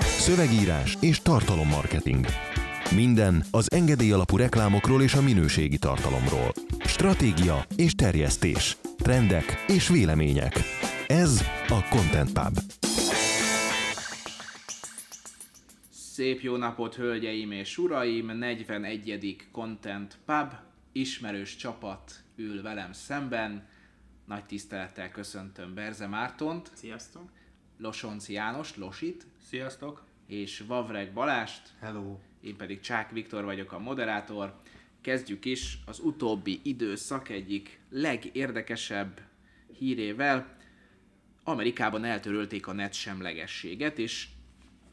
[0.00, 2.26] Szövegírás és tartalommarketing.
[2.94, 6.52] Minden az engedély alapú reklámokról és a minőségi tartalomról.
[6.78, 8.76] Stratégia és terjesztés.
[8.96, 10.58] Trendek és vélemények.
[11.06, 12.58] Ez a Content Pub.
[15.90, 18.26] Szép jó napot, hölgyeim és uraim!
[18.26, 19.36] 41.
[19.52, 20.52] Content Pub,
[20.92, 23.66] ismerős csapat ül velem szemben.
[24.26, 27.41] Nagy tisztelettel köszöntöm Berze Mártont, Sziasztok!
[27.82, 30.04] Losonci János, Losit, Sziasztok!
[30.26, 32.18] és Vavreg Balást, Hello!
[32.40, 34.54] én pedig Csák Viktor vagyok a moderátor.
[35.00, 39.20] Kezdjük is az utóbbi időszak egyik legérdekesebb
[39.78, 40.56] hírével.
[41.44, 44.28] Amerikában eltörölték a net semlegességet, és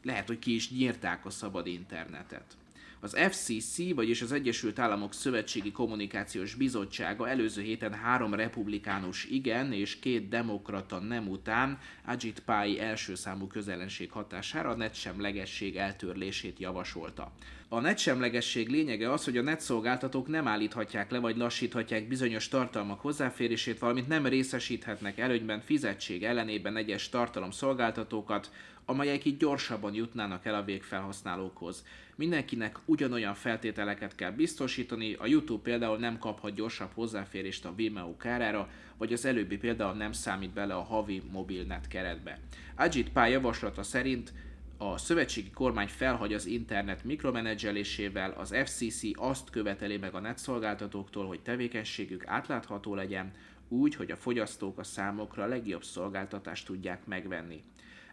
[0.02, 2.56] lehet, hogy ki is nyírták a szabad internetet.
[3.02, 9.98] Az FCC, vagyis az Egyesült Államok Szövetségi Kommunikációs Bizottsága előző héten három republikánus igen és
[9.98, 17.32] két demokrata nem után Ajit Pai első számú közellenség hatására a netsemlegesség eltörlését javasolta.
[17.68, 23.78] A netsemlegesség lényege az, hogy a netszolgáltatók nem állíthatják le vagy lassíthatják bizonyos tartalmak hozzáférését,
[23.78, 28.50] valamint nem részesíthetnek előnyben fizetség ellenében egyes tartalomszolgáltatókat,
[28.84, 31.84] amelyek így gyorsabban jutnának el a végfelhasználókhoz.
[32.20, 38.68] Mindenkinek ugyanolyan feltételeket kell biztosítani, a YouTube például nem kaphat gyorsabb hozzáférést a Vimeo kárára,
[38.96, 42.38] vagy az előbbi például nem számít bele a havi mobilnet keretbe.
[42.74, 44.32] Ajit Pai javaslata szerint
[44.76, 51.40] a szövetségi kormány felhagy az internet mikromenedzselésével, az FCC azt követeli meg a netszolgáltatóktól, hogy
[51.40, 53.30] tevékenységük átlátható legyen,
[53.68, 57.62] úgy, hogy a fogyasztók a számokra a legjobb szolgáltatást tudják megvenni.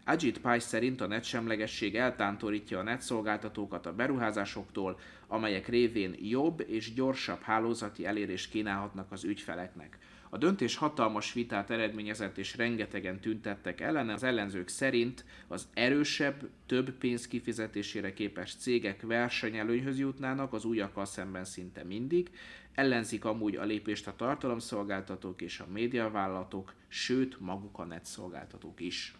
[0.08, 7.40] Ajit Pai szerint a netsemlegesség eltántorítja a netszolgáltatókat a beruházásoktól, amelyek révén jobb és gyorsabb
[7.40, 9.98] hálózati elérést kínálhatnak az ügyfeleknek.
[10.30, 14.12] A döntés hatalmas vitát eredményezett és rengetegen tüntettek ellene.
[14.12, 21.44] Az ellenzők szerint az erősebb, több pénz kifizetésére képes cégek versenyelőnyhöz jutnának az újakkal szemben
[21.44, 22.30] szinte mindig.
[22.74, 29.17] Ellenzik amúgy a lépést a tartalomszolgáltatók és a médiavállalatok, sőt maguk a netszolgáltatók is.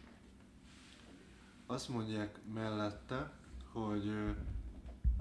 [1.70, 3.32] Azt mondják mellette,
[3.72, 4.12] hogy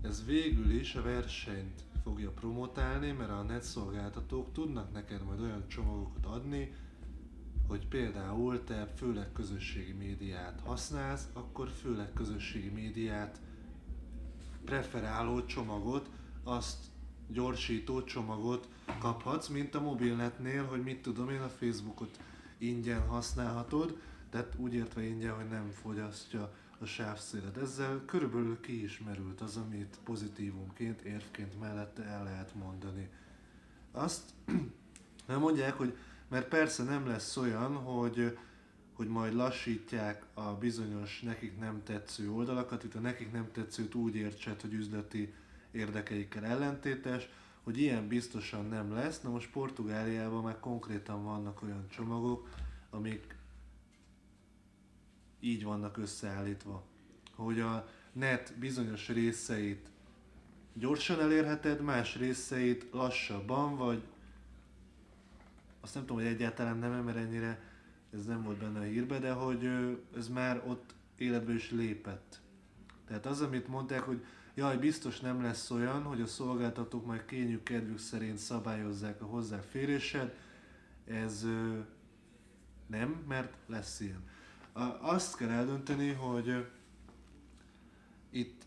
[0.02, 6.26] ez végül is a versenyt fogja promotálni, mert a netszolgáltatók tudnak neked majd olyan csomagokat
[6.26, 6.74] adni,
[7.68, 13.40] hogy például te főleg közösségi médiát használsz, akkor főleg közösségi médiát
[14.66, 16.10] preferáló csomagot,
[16.44, 16.86] azt
[17.28, 18.68] gyorsító csomagot
[19.00, 22.20] kaphatsz, mint a mobilnetnél, hogy mit tudom én, a Facebookot
[22.58, 23.98] ingyen használhatod,
[24.30, 27.58] tehát úgy értve ingyen, hogy nem fogyasztja a sávszélet.
[27.58, 28.90] Ezzel körülbelül ki
[29.40, 33.10] az, amit pozitívumként, érvként mellette el lehet mondani.
[33.92, 34.24] Azt
[35.28, 38.38] nem mondják, hogy mert persze nem lesz olyan, hogy,
[38.94, 44.16] hogy majd lassítják a bizonyos nekik nem tetsző oldalakat, itt a nekik nem tetszőt úgy
[44.16, 45.34] értsed, hogy üzleti
[45.72, 47.30] érdekeikkel ellentétes,
[47.64, 49.22] hogy ilyen biztosan nem lesz.
[49.22, 52.50] Na most Portugáliában már konkrétan vannak olyan csomagok,
[52.90, 53.37] amik
[55.48, 56.84] így vannak összeállítva,
[57.36, 59.90] hogy a net bizonyos részeit
[60.74, 64.04] gyorsan elérheted, más részeit lassabban, vagy
[65.82, 67.62] azt nem tudom, hogy egyáltalán nem, mert ennyire
[68.14, 69.70] ez nem volt benne a hírbe, de hogy
[70.16, 72.42] ez már ott életbe is lépett.
[73.08, 74.26] Tehát az, amit mondták, hogy
[74.56, 80.36] jaj, biztos nem lesz olyan, hogy a szolgáltatók majd kényük kedvük szerint szabályozzák a hozzáférésed,
[81.06, 81.46] ez
[82.88, 84.36] nem, mert lesz ilyen.
[85.02, 86.68] Azt kell eldönteni, hogy
[88.30, 88.66] itt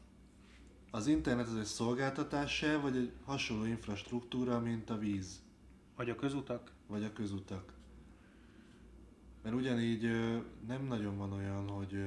[0.91, 5.43] az internet az egy szolgáltatás vagy egy hasonló infrastruktúra, mint a víz,
[5.97, 6.73] Vagy a közutak?
[6.87, 7.73] vagy a közutak.
[9.43, 10.03] Mert ugyanígy
[10.67, 12.07] nem nagyon van olyan, hogy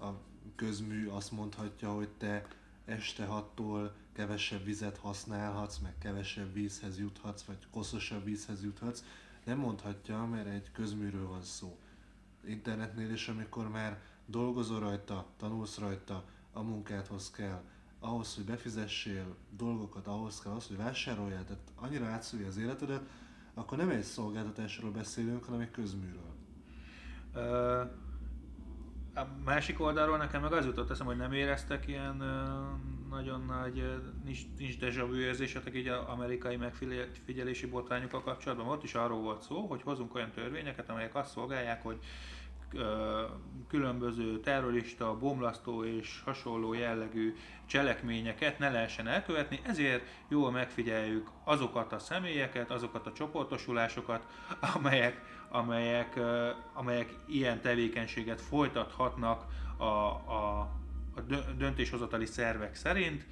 [0.00, 0.08] a
[0.54, 2.46] közmű azt mondhatja, hogy te
[2.84, 9.04] este hattól kevesebb vizet használhatsz, meg kevesebb vízhez juthatsz, vagy koszosabb vízhez juthatsz.
[9.44, 11.78] Nem mondhatja, mert egy közműről van szó.
[12.44, 17.62] Internetnél is, amikor már dolgozol rajta, tanulsz rajta, a munkádhoz kell,
[18.00, 23.02] ahhoz, hogy befizessél dolgokat, ahhoz kell az, hogy vásároljál, tehát annyira átszúrja az életedet,
[23.54, 26.34] akkor nem egy szolgáltatásról beszélünk, hanem egy közműről.
[27.34, 27.80] Ö,
[29.14, 32.64] a másik oldalról nekem meg az jutott eszem, hogy nem éreztek ilyen ö,
[33.10, 38.68] nagyon nagy, nincs, nincs déjà vu érzésetek így az amerikai megfigyelési botrányokkal kapcsolatban.
[38.68, 41.98] Ott is arról volt szó, hogy hozunk olyan törvényeket, amelyek azt szolgálják, hogy
[43.68, 47.34] különböző terrorista, bomlasztó és hasonló jellegű
[47.66, 54.26] cselekményeket ne lehessen elkövetni, ezért jól megfigyeljük azokat a személyeket, azokat a csoportosulásokat,
[54.74, 56.20] amelyek, amelyek,
[56.72, 59.44] amelyek ilyen tevékenységet folytathatnak
[59.76, 60.70] a, a,
[61.16, 61.20] a
[61.58, 63.26] döntéshozatali szervek szerint,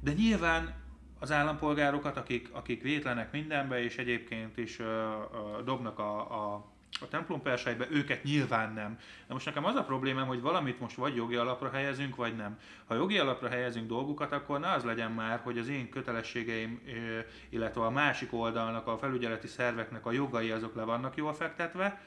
[0.00, 0.74] de nyilván
[1.18, 6.18] az állampolgárokat, akik, akik vétlenek mindenbe, és egyébként is ö, ö, dobnak a,
[6.54, 8.98] a a templom persejbe, őket nyilván nem.
[9.26, 12.58] De most nekem az a problémám, hogy valamit most vagy jogi alapra helyezünk, vagy nem.
[12.84, 16.80] Ha jogi alapra helyezünk dolgokat, akkor ne az legyen már, hogy az én kötelességeim,
[17.48, 22.00] illetve a másik oldalnak, a felügyeleti szerveknek a jogai azok le vannak jól fektetve,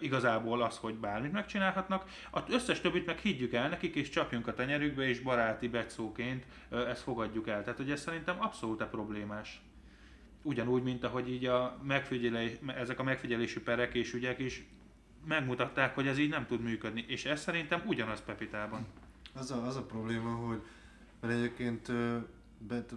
[0.00, 2.04] igazából az, hogy bármit megcsinálhatnak.
[2.30, 7.02] Az összes többit meg higgyük el nekik, és csapjunk a tenyerükbe, és baráti becóként ezt
[7.02, 7.62] fogadjuk el.
[7.62, 9.62] Tehát, hogy ez szerintem abszolút problémás
[10.42, 14.66] ugyanúgy, mint ahogy így a megfigyelés, ezek a megfigyelési perek és ügyek is
[15.26, 17.04] megmutatták, hogy ez így nem tud működni.
[17.08, 18.86] És ez szerintem ugyanaz Pepitában.
[19.34, 20.62] Az a, az a probléma, hogy
[21.20, 21.92] mert egyébként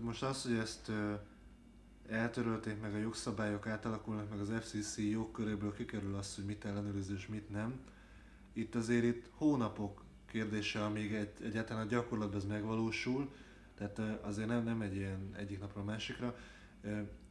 [0.01, 0.91] most az, hogy ezt
[2.09, 7.27] eltörölték, meg a jogszabályok átalakulnak, meg az FCC jogköréből kikerül az, hogy mit ellenőriz és
[7.27, 7.79] mit nem.
[8.53, 13.33] Itt azért itt hónapok kérdése, amíg egy, egyáltalán a gyakorlatban ez megvalósul,
[13.77, 16.37] tehát azért nem, nem egy ilyen egyik napra a másikra.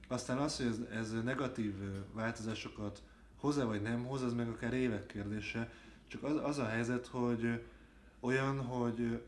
[0.08, 1.74] Aztán az, hogy ez, ez negatív
[2.12, 3.02] változásokat
[3.36, 5.72] hoz-e vagy nem hoz, az meg akár évek kérdése.
[6.08, 7.64] Csak az, az a helyzet, hogy
[8.20, 9.22] olyan, hogy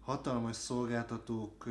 [0.00, 1.66] hatalmas szolgáltatók,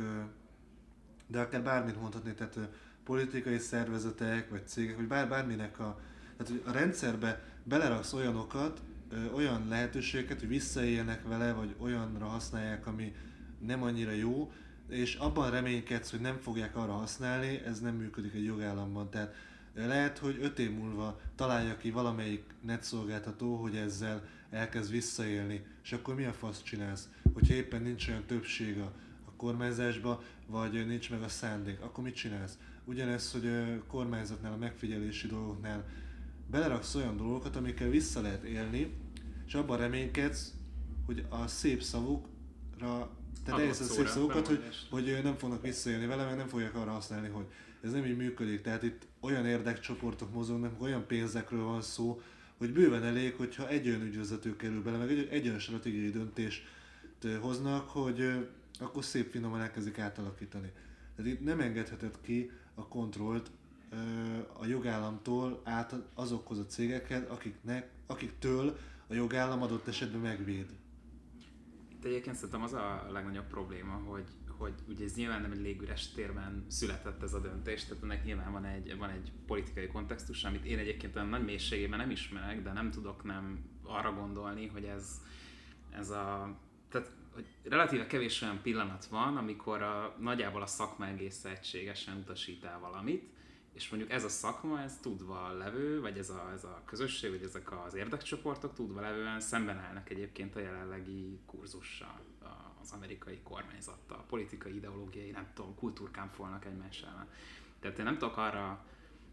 [1.26, 2.58] de akár bármit mondhatni, tehát
[3.04, 6.00] politikai szervezetek, vagy cégek, vagy bár, bárminek a,
[6.36, 8.80] tehát hogy a rendszerbe beleraksz olyanokat,
[9.34, 13.14] olyan lehetőségeket, hogy visszaéljenek vele, vagy olyanra használják, ami
[13.58, 14.52] nem annyira jó,
[14.88, 19.10] és abban reménykedsz, hogy nem fogják arra használni, ez nem működik egy jogállamban.
[19.10, 19.34] Tehát
[19.74, 26.14] lehet, hogy öt év múlva találja ki valamelyik netszolgáltató, hogy ezzel elkezd visszaélni, és akkor
[26.14, 27.08] mi a fasz csinálsz?
[27.32, 28.92] Hogyha éppen nincs olyan többség a
[29.44, 32.58] kormányzásba, vagy nincs meg a szándék, akkor mit csinálsz?
[32.84, 35.84] Ugyanez, hogy a kormányzatnál, a megfigyelési dolgoknál
[36.50, 38.94] beleraksz olyan dolgokat, amikkel vissza lehet élni,
[39.46, 40.52] és abban reménykedsz,
[41.06, 43.10] hogy a szép szavukra
[43.44, 46.90] tehát ehhez a szép szavakat, hogy, hogy nem fognak visszaélni vele, meg nem fogják arra
[46.90, 47.44] használni, hogy
[47.82, 48.60] ez nem így működik.
[48.60, 52.20] Tehát itt olyan érdekcsoportok mozognak, olyan pénzekről van szó,
[52.58, 56.62] hogy bőven elég, hogyha egy olyan ügyvezető kerül bele, meg egy, egy olyan stratégiai döntést
[57.40, 58.48] hoznak, hogy
[58.78, 60.72] akkor szép finoman elkezdik átalakítani.
[61.16, 63.50] Tehát itt nem engedheted ki a kontrollt
[64.52, 70.66] a jogállamtól át azokhoz a cégekhez, akiknek, akiktől a jogállam adott esetben megvéd.
[71.92, 74.24] Itt egyébként szerintem az a legnagyobb probléma, hogy,
[74.58, 78.52] hogy ugye ez nyilván nem egy légüres térben született ez a döntés, tehát ennek nyilván
[78.52, 82.72] van egy, van egy politikai kontextus, amit én egyébként olyan nagy mélységében nem ismerek, de
[82.72, 85.20] nem tudok nem arra gondolni, hogy ez,
[85.90, 86.56] ez a
[86.94, 92.64] tehát hogy relatíve kevés olyan pillanat van, amikor a, nagyjából a szakma egész egységesen utasít
[92.64, 93.32] el valamit,
[93.72, 97.42] és mondjuk ez a szakma, ez tudva levő, vagy ez a, ez a közösség, vagy
[97.42, 102.20] ezek az érdekcsoportok tudva levően szemben állnak egyébként a jelenlegi kurzussal,
[102.82, 107.28] az amerikai kormányzattal, politikai, ideológiai, nem tudom, kultúrkámfolnak egymás ellen.
[107.80, 108.84] Tehát én nem tudok arra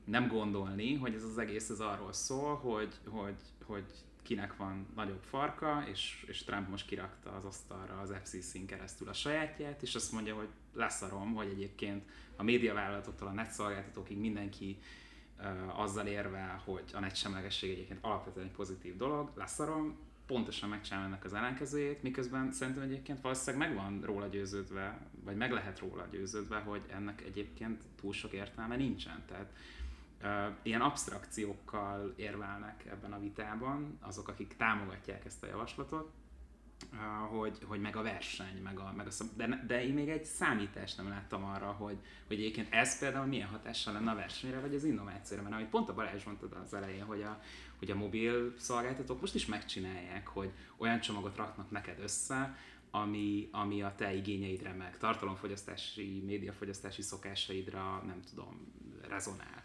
[0.04, 3.86] nem gondolni, hogy ez az egész ez arról szól, hogy, hogy, hogy
[4.22, 9.14] kinek van nagyobb farka, és, és Trump most kirakta az asztalra az FCC-n keresztül a
[9.14, 14.78] sajátját, és azt mondja, hogy leszarom, hogy egyébként a médiavállalatoktól a netszolgáltatókig mindenki
[15.38, 19.98] uh, azzal érvel, hogy a netsemlegesség egyébként alapvetően egy pozitív dolog, leszarom,
[20.32, 25.52] pontosan megcsinálom ennek az ellenkezőjét, miközben szerintem egyébként valószínűleg meg van róla győződve, vagy meg
[25.52, 29.24] lehet róla győződve, hogy ennek egyébként túl sok értelme nincsen.
[29.28, 29.54] Tehát
[30.62, 36.12] ilyen abstrakciókkal érvelnek ebben a vitában azok, akik támogatják ezt a javaslatot,
[37.30, 40.98] hogy, hogy meg a verseny, meg a, meg a de, de én még egy számítást
[40.98, 41.98] nem láttam arra, hogy,
[42.28, 45.90] hogy egyébként ez például milyen hatással lenne a versenyre, vagy az innovációra, mert amit pont
[45.90, 47.42] a Balázs mondtad az elején, hogy a,
[47.80, 52.56] hogy a mobil szolgáltatók most is megcsinálják, hogy olyan csomagot raknak neked össze,
[52.92, 58.74] ami, ami a te igényeidre, meg tartalomfogyasztási, médiafogyasztási szokásaidra, nem tudom,
[59.08, 59.61] rezonál.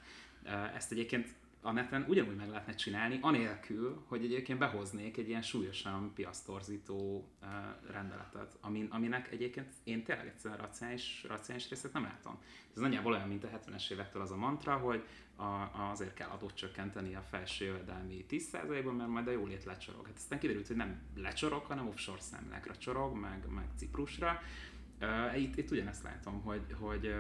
[0.75, 1.35] Ezt egyébként
[1.67, 7.49] a neten ugyanúgy meg lehetne csinálni, anélkül, hogy egyébként behoznék egy ilyen súlyosan piasztorzító uh,
[7.91, 12.39] rendeletet, amin, aminek egyébként én tényleg egyszerűen racionális, racionális részét nem látom.
[12.75, 15.05] Ez nagyjából olyan, mint a 70-es évektől az a mantra, hogy
[15.37, 20.07] a, azért kell adót csökkenteni a felső jövedelmi 10%-ban, mert majd a jólét lecsorog.
[20.07, 24.43] Hát aztán kiderült, hogy nem lecsorog, hanem offshore számlákra csorog, meg, meg Ciprusra.
[25.01, 27.15] Uh, itt, itt ugyanezt látom, hogy, hogy,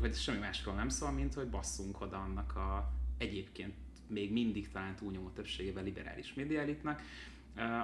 [0.00, 3.74] hogy semmi másról nem szól, mint hogy basszunk oda annak a egyébként
[4.06, 7.02] még mindig talán túlnyomó többségében liberális médiaelitnek,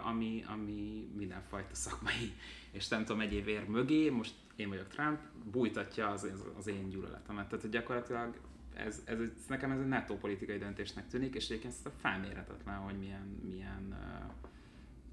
[0.04, 2.32] ami, ami mindenfajta szakmai
[2.74, 5.18] és nem tudom, egyéb ér mögé, most én vagyok Trump,
[5.50, 7.46] bújtatja az, az, én gyűlöletemet.
[7.46, 8.40] Tehát hogy gyakorlatilag
[8.74, 12.98] ez, ez, ez, nekem ez egy nettó politikai döntésnek tűnik, és egyébként ez felmérhetetlen, hogy
[12.98, 13.94] milyen, milyen,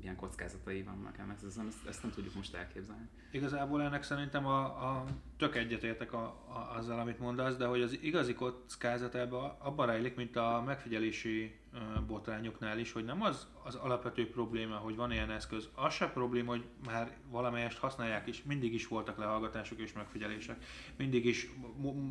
[0.02, 3.08] milyen kockázatai vannak ennek, ezt, ezt, ezt nem tudjuk most elképzelni.
[3.32, 5.06] Igazából ennek szerintem a, a
[5.38, 10.16] tök egyetértek a, a, azzal, amit mondasz, de hogy az igazi kockázat ebbe abban rejlik,
[10.16, 11.60] mint a megfigyelési
[12.08, 16.50] botrányoknál is, hogy nem az az alapvető probléma, hogy van ilyen eszköz, az se probléma,
[16.50, 20.64] hogy már valamelyest használják is, mindig is voltak lehallgatások és megfigyelések,
[20.98, 21.50] mindig is,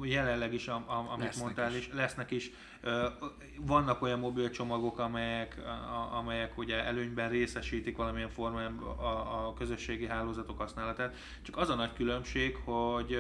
[0.02, 1.78] jelenleg is, amit lesznek mondtál, is.
[1.78, 2.50] is, lesznek is.
[3.60, 5.60] Vannak olyan mobilcsomagok, amelyek,
[6.12, 11.92] amelyek ugye előnyben részesítik valamilyen formában a, a közösségi hálózatok használatát, csak az a nagy
[11.92, 13.18] különbség, hogy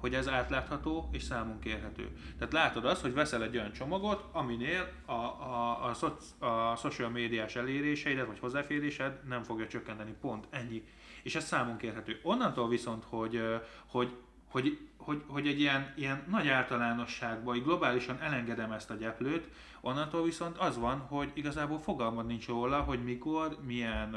[0.00, 2.08] hogy ez átlátható és számon kérhető.
[2.38, 7.10] Tehát látod azt, hogy veszel egy olyan csomagot, aminél a, a, a, szoc, a social
[7.10, 10.84] médiás eléréseidet vagy hozzáférésed nem fogja csökkenteni, pont ennyi.
[11.22, 12.20] És ez számon kérhető.
[12.22, 13.42] Onnantól viszont, hogy,
[13.86, 14.16] hogy,
[14.50, 19.48] hogy, hogy, hogy egy ilyen, ilyen nagy általánosságban, hogy globálisan elengedem ezt a gyeplőt,
[19.80, 24.16] onnantól viszont az van, hogy igazából fogalmad nincs róla, hogy mikor, milyen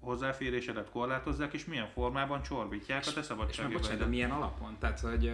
[0.00, 3.98] hozzáférésedet korlátozzák, és milyen formában csorbítják a te szabadságjogaidat.
[3.98, 4.76] de milyen alapon?
[4.78, 5.32] Tehát, hogy,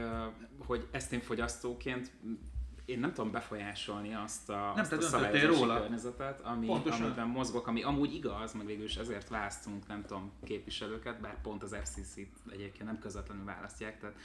[0.67, 2.11] hogy ezt én fogyasztóként
[2.85, 5.81] én nem tudom befolyásolni azt a, nem, azt a szabályozási róla.
[5.81, 11.21] környezetet, ami, amiben mozgok, ami amúgy igaz, meg végül is ezért választunk, nem tudom, képviselőket,
[11.21, 14.17] bár pont az FCC-t egyébként nem közvetlenül választják, tehát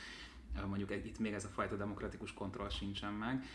[0.67, 3.45] mondjuk itt még ez a fajta demokratikus kontroll sincsen meg,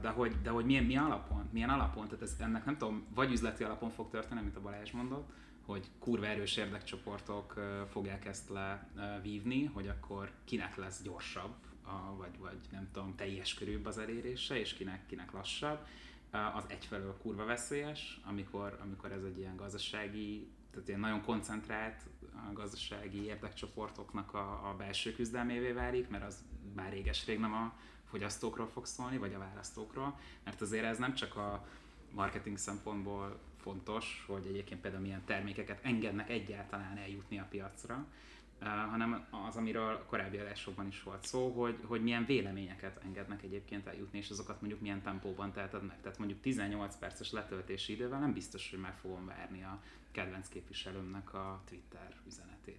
[0.00, 3.32] de hogy, de hogy milyen, milyen alapon, milyen alapon, tehát ez, ennek nem tudom, vagy
[3.32, 5.28] üzleti alapon fog történni, mint a Balázs mondott,
[5.66, 7.54] hogy kurva erős érdekcsoportok
[7.90, 8.50] fogják ezt
[8.94, 11.54] levívni, hogy akkor kinek lesz gyorsabb,
[11.88, 15.86] a, vagy, vagy nem tudom, teljes körűbb az elérése, és kinek, kinek lassabb.
[16.30, 22.02] Az egyfelől kurva veszélyes, amikor, amikor ez egy ilyen gazdasági, tehát ilyen nagyon koncentrált
[22.52, 27.72] gazdasági érdekcsoportoknak a, a belső küzdelmévé válik, mert az már réges-rég nem a
[28.10, 31.66] fogyasztókról fog szólni, vagy a választókról, mert azért ez nem csak a
[32.10, 38.06] marketing szempontból fontos, hogy egyébként például milyen termékeket engednek egyáltalán eljutni a piacra,
[38.60, 43.86] hanem az, amiről a korábbi adásokban is volt szó, hogy, hogy milyen véleményeket engednek egyébként
[43.86, 46.00] eljutni, és azokat mondjuk milyen tempóban teheted meg.
[46.00, 51.34] Tehát mondjuk 18 perces letöltési idővel nem biztos, hogy meg fogom várni a kedvenc képviselőmnek
[51.34, 52.78] a Twitter üzenetét.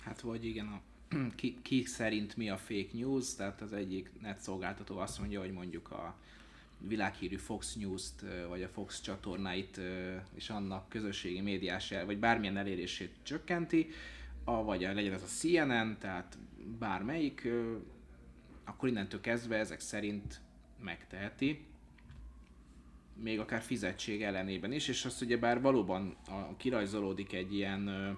[0.00, 0.80] Hát vagy igen, a,
[1.36, 5.52] ki, ki szerint mi a fake news, tehát az egyik net szolgáltató azt mondja, hogy
[5.52, 6.16] mondjuk a
[6.78, 9.80] világhírű Fox News-t, vagy a Fox csatornáit,
[10.34, 13.90] és annak közösségi médiás, vagy bármilyen elérését csökkenti,
[14.48, 16.38] a, vagy legyen ez a CNN, tehát
[16.78, 17.48] bármelyik,
[18.64, 20.40] akkor innentől kezdve ezek szerint
[20.80, 21.66] megteheti,
[23.14, 28.16] még akár fizetség ellenében is, és azt ugye bár valóban a, kirajzolódik egy ilyen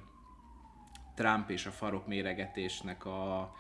[1.15, 3.55] Trump és a farok méregetésnek a,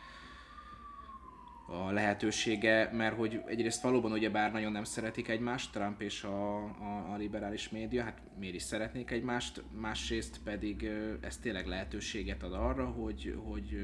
[1.70, 6.64] a lehetősége, mert hogy egyrészt valóban ugye bár nagyon nem szeretik egymást, Trump és a,
[6.64, 12.52] a, a liberális média, hát miért is szeretnék egymást, másrészt pedig ez tényleg lehetőséget ad
[12.52, 13.78] arra, hogy, hogy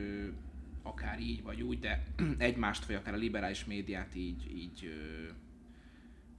[0.83, 2.02] akár így vagy úgy, de
[2.38, 4.95] egymást vagy akár a liberális médiát így, így,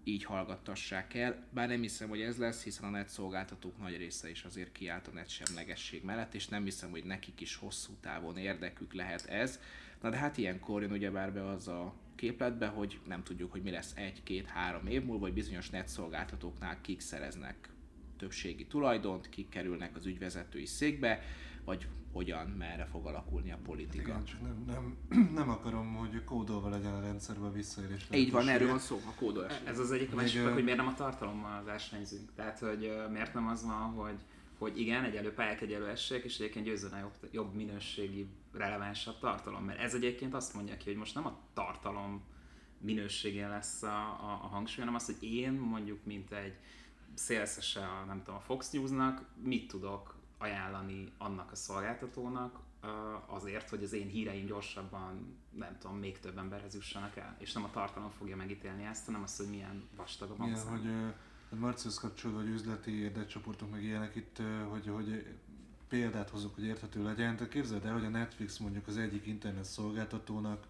[0.04, 1.44] így hallgattassák el.
[1.50, 5.08] Bár nem hiszem, hogy ez lesz, hiszen a net szolgáltatók nagy része is azért kiállt
[5.08, 9.60] a net semlegesség mellett, és nem hiszem, hogy nekik is hosszú távon érdekük lehet ez
[10.02, 13.72] Na de hát ilyenkor jön ugyebár be az a képletbe, hogy nem tudjuk, hogy mi
[13.72, 17.70] lesz egy, két, három év múlva, vagy bizonyos net szolgáltatóknál kik szereznek
[18.18, 21.22] többségi tulajdont, kik kerülnek az ügyvezetői székbe,
[21.66, 24.10] vagy hogyan, merre fog alakulni a politika.
[24.10, 24.98] Igen, csak nem, nem,
[25.40, 28.08] nem akarom, hogy kódolva legyen a rendszerben visszaérés.
[28.14, 29.62] Így van, erről van szó, a kódolás.
[29.66, 32.34] Ez az egyik a másik, hogy miért nem a tartalommal versenyzünk.
[32.36, 34.16] Tehát, hogy miért nem az van, hogy
[34.58, 39.64] hogy igen, egyelő pályák, egyelő esélyek, és egyébként győzön a jobb, jobb minőségi, relevánsabb tartalom.
[39.64, 42.24] Mert ez egyébként azt mondja ki, hogy most nem a tartalom
[42.78, 46.56] minőségén lesz a, a, a hangsúly, hanem az, hogy én mondjuk, mint egy
[47.14, 52.60] szélszese a, nem tudom, a Fox News-nak, mit tudok ajánlani annak a szolgáltatónak,
[53.26, 57.36] azért, hogy az én híreim gyorsabban, nem tudom, még több emberhez jussanak el.
[57.40, 60.46] És nem a tartalom fogja megítélni ezt, hanem az, hogy milyen vastag a.
[60.46, 61.14] Igen, hogy
[61.56, 65.26] Marcius kapcsolódva, hogy üzleti érdekcsoportok meg ilyenek itt, hogy, hogy
[65.90, 67.36] példát hozok, hogy érthető legyen.
[67.36, 70.68] Tehát képzeld el, hogy a Netflix mondjuk az egyik internet szolgáltatónak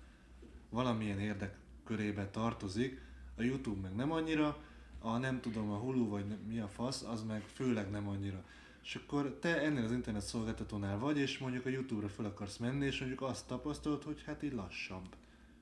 [0.70, 3.02] valamilyen érdek körébe tartozik,
[3.38, 4.58] a YouTube meg nem annyira,
[5.00, 8.44] a nem tudom, a Hulu vagy mi a fasz, az meg főleg nem annyira.
[8.84, 12.86] És akkor te ennél az internet szolgáltatónál vagy, és mondjuk a YouTube-ra fel akarsz menni,
[12.86, 15.08] és mondjuk azt tapasztalod, hogy hát így lassabb.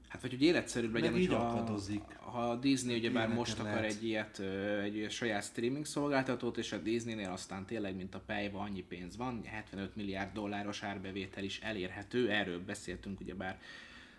[0.08, 2.04] Hát vagy hogy életszerűbb legyen, hogy akadozik.
[2.20, 3.92] ha a Disney ugye bár most akar lehet.
[3.92, 4.40] egy ilyet,
[4.84, 9.18] egy, egy saját streaming szolgáltatót, és a Disneynél aztán tényleg, mint a pejva, annyi pénz
[9.18, 13.60] van, 75 milliárd dolláros árbevétel is elérhető, erről beszéltünk ugye bár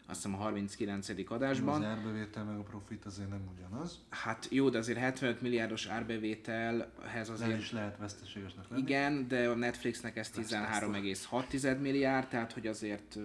[0.09, 1.09] azt hiszem a 39.
[1.09, 1.85] Az adásban.
[1.85, 3.99] árbevétel meg a profit azért nem ugyanaz.
[4.09, 8.83] Hát jó, de azért 75 milliárdos árbevételhez Nem azért is lehet veszteségesnek lenni.
[8.83, 13.19] Igen, de a Netflixnek ez 13,6 milliárd, tehát hogy azért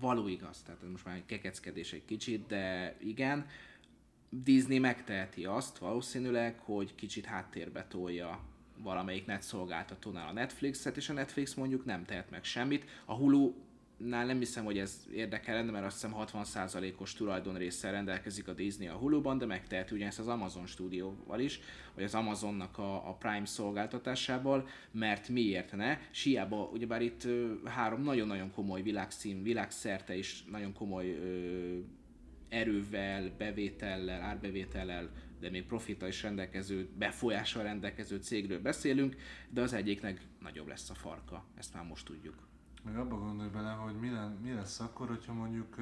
[0.00, 3.46] való igaz, tehát ez most már egy kekeckedés egy kicsit, de igen.
[4.30, 8.40] Disney megteheti azt valószínűleg, hogy kicsit háttérbe tolja
[8.82, 12.84] valamelyik net szolgáltatónál a Netflixet, és a Netflix mondjuk nem tehet meg semmit.
[13.04, 13.54] A Hulu
[13.98, 18.86] Nál nem hiszem, hogy ez érdekel lenne, mert azt hiszem 60%-os tulajdonrészsel rendelkezik a Disney
[18.86, 21.60] a Hulu-ban, de megteheti ugyanezt az Amazon stúdióval is,
[21.94, 25.98] vagy az Amazonnak a, a Prime szolgáltatásával, mert miért ne?
[26.10, 31.78] Siába, ugyebár itt ö, három nagyon-nagyon komoly világszín, világszerte is nagyon komoly ö,
[32.48, 39.16] erővel, bevétellel, árbevétellel, de még profita is rendelkező, befolyással rendelkező cégről beszélünk,
[39.50, 42.47] de az egyiknek nagyobb lesz a farka, ezt már most tudjuk.
[42.82, 45.76] Meg abba gondolj bele, hogy mi, len, mi lesz akkor, hogyha mondjuk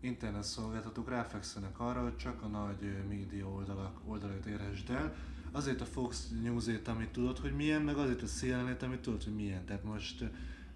[0.00, 5.14] internet szolgáltatók ráfekszenek arra, hogy csak a nagy média oldalak oldalait érhessd el,
[5.50, 9.34] azért a Fox News-ét, amit tudod, hogy milyen, meg azért a CNN-ét, amit tudod, hogy
[9.34, 9.64] milyen.
[9.64, 10.24] Tehát most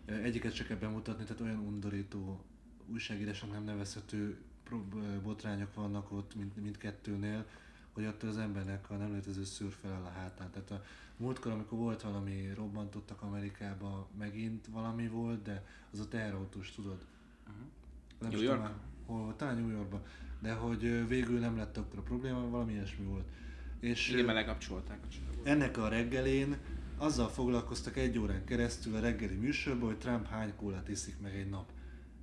[0.07, 2.45] egyiket csak kell bemutatni, tehát olyan undorító
[2.87, 4.41] újságírásnak nem nevezhető
[5.23, 7.47] botrányok vannak ott mind, mindkettőnél,
[7.93, 10.50] hogy attól az embernek a nem létező szűr fel a hátán.
[10.50, 10.83] Tehát a
[11.23, 17.05] múltkor, amikor volt valami, robbantottak Amerikába, megint valami volt, de az a teherautós, tudod?
[18.21, 18.61] Nem New York?
[18.61, 18.73] már,
[19.07, 20.02] hol volt, talán New Yorkban.
[20.41, 23.25] De hogy végül nem lett akkor a probléma, valami ilyesmi volt.
[23.81, 25.47] És Igen, mert lekapcsolták a csalágot.
[25.47, 26.57] ennek a reggelén
[26.97, 31.49] azzal foglalkoztak egy órán keresztül a reggeli műsorban, hogy Trump hány kólát iszik meg egy
[31.49, 31.73] nap.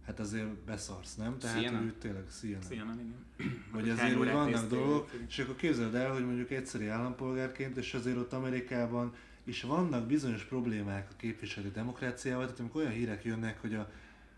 [0.09, 1.37] Hát azért beszarsz, nem?
[1.37, 1.83] Tehát CNN?
[1.83, 2.61] ő tényleg CNN.
[2.61, 3.25] CNN, igen.
[3.71, 7.77] Hogy Hogy azért hogy órát vannak dolgok, és akkor képzeld el, hogy mondjuk egyszeri állampolgárként,
[7.77, 9.13] és azért ott Amerikában
[9.43, 13.91] is vannak bizonyos problémák a képviselő demokráciával, tehát amikor olyan hírek jönnek, hogy a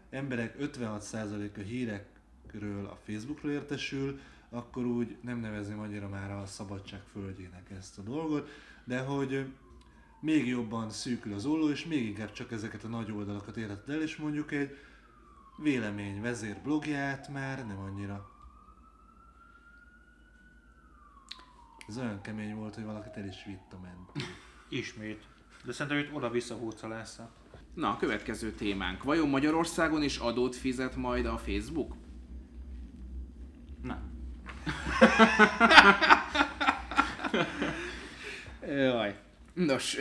[0.10, 7.70] emberek 56%-a hírekről a Facebookról értesül, akkor úgy nem nevezném annyira már a szabadság földjének
[7.78, 8.50] ezt a dolgot,
[8.84, 9.46] de hogy
[10.20, 14.01] még jobban szűkül az olló, és még inkább csak ezeket a nagy oldalakat érheted el,
[14.01, 14.77] és mondjuk egy
[15.62, 18.30] vélemény vezér blogját már nem annyira.
[21.88, 24.12] Ez olyan kemény volt, hogy valakit el is vitt a ment.
[24.70, 25.28] Ismét.
[25.64, 27.30] De szerintem itt oda-vissza húcalásza.
[27.74, 29.04] Na, a következő témánk.
[29.04, 31.94] Vajon Magyarországon is adót fizet majd a Facebook?
[33.82, 34.12] Nem.
[38.68, 39.20] Jaj.
[39.53, 39.98] Nos,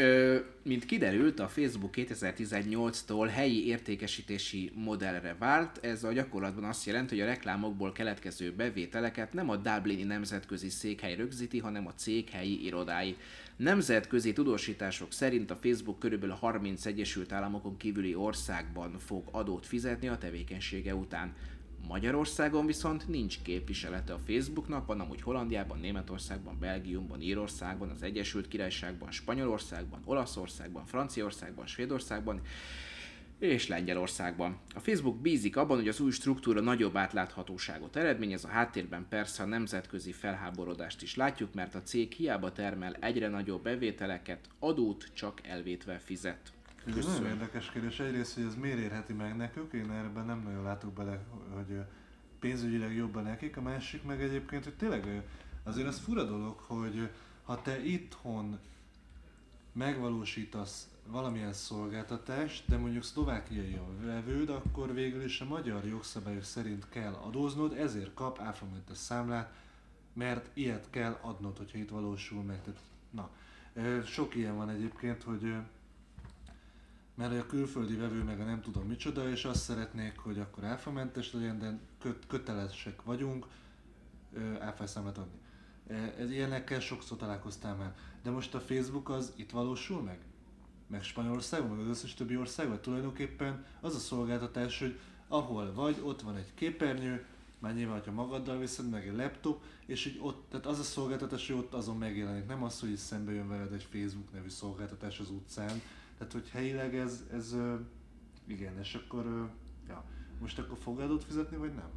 [0.63, 5.79] mint kiderült, a Facebook 2018-tól helyi értékesítési modellre vált.
[5.83, 11.15] Ez a gyakorlatban azt jelenti, hogy a reklámokból keletkező bevételeket nem a Dublini nemzetközi székhely
[11.15, 13.17] rögzíti, hanem a cég helyi irodái.
[13.57, 20.19] Nemzetközi tudósítások szerint a Facebook körülbelül 30 Egyesült Államokon kívüli országban fog adót fizetni a
[20.19, 21.35] tevékenysége után.
[21.89, 29.11] Magyarországon viszont nincs képviselete a Facebooknak, van amúgy Hollandiában, Németországban, Belgiumban, Írországban, az Egyesült Királyságban,
[29.11, 32.41] Spanyolországban, Olaszországban, Franciaországban, Svédországban
[33.41, 34.59] és Lengyelországban.
[34.75, 39.47] A Facebook bízik abban, hogy az új struktúra nagyobb átláthatóságot eredményez, a háttérben persze a
[39.47, 45.99] nemzetközi felháborodást is látjuk, mert a cég hiába termel egyre nagyobb bevételeket, adót csak elvétve
[45.99, 46.53] fizet.
[46.87, 48.01] Ez nagyon érdekes kérdés.
[48.01, 51.81] Egyrészt, hogy ez miért érheti meg nekük, én ebben nem nagyon látok bele, hogy
[52.39, 53.57] pénzügyileg jobban nekik.
[53.57, 55.23] A másik meg egyébként, hogy tényleg
[55.63, 57.11] azért az fura dolog, hogy
[57.45, 58.59] ha te itthon
[59.73, 66.89] megvalósítasz valamilyen szolgáltatást, de mondjuk szlovákiai a vevőd, akkor végül is a magyar jogszabályok szerint
[66.89, 69.53] kell adóznod, ezért kap áfamentes számlát,
[70.13, 72.63] mert ilyet kell adnod, hogyha itt valósul meg.
[72.63, 73.31] Tehát, na,
[74.05, 75.55] sok ilyen van egyébként, hogy
[77.21, 81.33] mert a külföldi vevő meg a nem tudom micsoda, és azt szeretnék, hogy akkor áfamentes
[81.33, 83.47] legyen, de köt, kötelesek vagyunk
[84.33, 85.39] ö, áfászámlát adni.
[85.89, 87.95] E, Ez ilyenekkel sokszor találkoztál már.
[88.23, 90.19] De most a Facebook az itt valósul meg?
[90.87, 96.23] Meg Spanyolországban, meg az összes többi országban tulajdonképpen az a szolgáltatás, hogy ahol vagy, ott
[96.23, 97.25] van egy képernyő,
[97.59, 101.47] már nyilván, ha magaddal viszed, meg egy laptop, és hogy ott, tehát az a szolgáltatás,
[101.47, 102.47] hogy ott azon megjelenik.
[102.47, 105.81] Nem az, hogy szembe jön veled egy Facebook nevű szolgáltatás az utcán,
[106.21, 107.57] tehát, hogy helyileg ez, ez
[108.47, 109.51] igen, és akkor,
[109.89, 110.05] ja,
[110.41, 111.91] most akkor fog adót fizetni, vagy nem?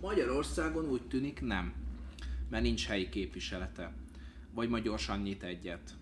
[0.00, 1.74] Magyarországon úgy tűnik nem,
[2.48, 3.92] mert nincs helyi képviselete.
[4.50, 5.94] Vagy majd gyorsan nyit egyet.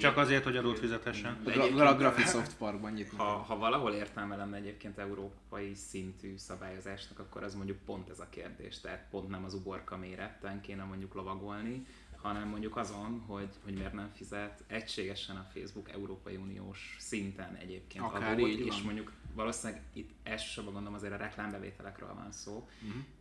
[0.00, 1.40] Csak azért, hogy adót fizethessen.
[1.44, 3.18] A, gra- a Graphisoft Parkban nyitni.
[3.18, 8.28] Ha, ha valahol értelme lenne egyébként európai szintű szabályozásnak, akkor az mondjuk pont ez a
[8.30, 8.80] kérdés.
[8.80, 11.86] Tehát pont nem az uborka méretten kéne mondjuk lovagolni,
[12.22, 18.04] hanem mondjuk azon, hogy, hogy miért nem fizet egységesen a Facebook Európai Uniós szinten egyébként
[18.04, 18.82] Akár adót, így és van.
[18.84, 22.68] mondjuk valószínűleg itt elsősorban gondolom azért a reklámbevételekről van szó,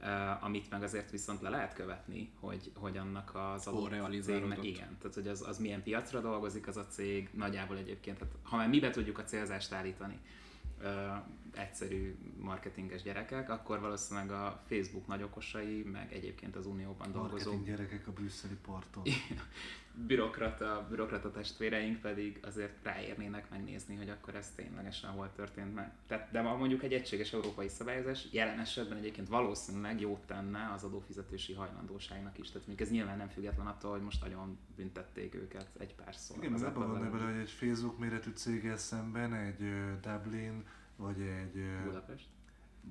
[0.01, 4.97] uh, amit meg azért viszont le lehet követni, hogy, hogy annak az adott cégnek, igen,
[4.97, 8.69] tehát hogy az, az milyen piacra dolgozik az a cég, nagyjából egyébként, hát, ha már
[8.69, 10.19] mibe tudjuk a célzást állítani,
[10.79, 10.85] uh,
[11.55, 17.65] egyszerű marketinges gyerekek, akkor valószínűleg a Facebook nagy okosai, meg egyébként az Unióban dolgozó Marketing
[17.65, 19.03] gyerekek a brüsszeli parton.
[19.93, 25.91] bürokrata, bürokrata testvéreink pedig azért ráérnének megnézni, hogy akkor ez ténylegesen hol történt meg.
[26.07, 30.83] Tehát, de ma mondjuk egy egységes európai szabályozás jelen esetben egyébként valószínűleg jót tenne az
[30.83, 32.51] adófizetési hajlandóságnak is.
[32.51, 36.37] Tehát mondjuk ez nyilván nem független attól, hogy most nagyon büntették őket egy párszor.
[36.37, 37.11] Igen, az ellen.
[37.11, 40.63] bele, hogy egy Facebook méretű céggel szemben egy Dublin
[40.95, 42.25] vagy egy Budapest.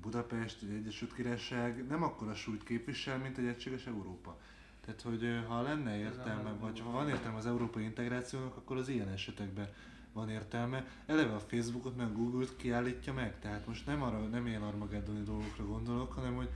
[0.01, 4.37] Budapest, egy Egyesült Királyság nem akkora súlyt képvisel, mint egy egységes Európa.
[4.85, 9.07] Tehát, hogy ha lenne értelme, vagy ha van értelme az európai integrációnak, akkor az ilyen
[9.07, 9.67] esetekben
[10.13, 10.85] van értelme.
[11.05, 15.23] Eleve a Facebookot meg a Google-t kiállítja meg, tehát most nem arra, nem ilyen armageddoni
[15.23, 16.49] dolgokra gondolok, hanem hogy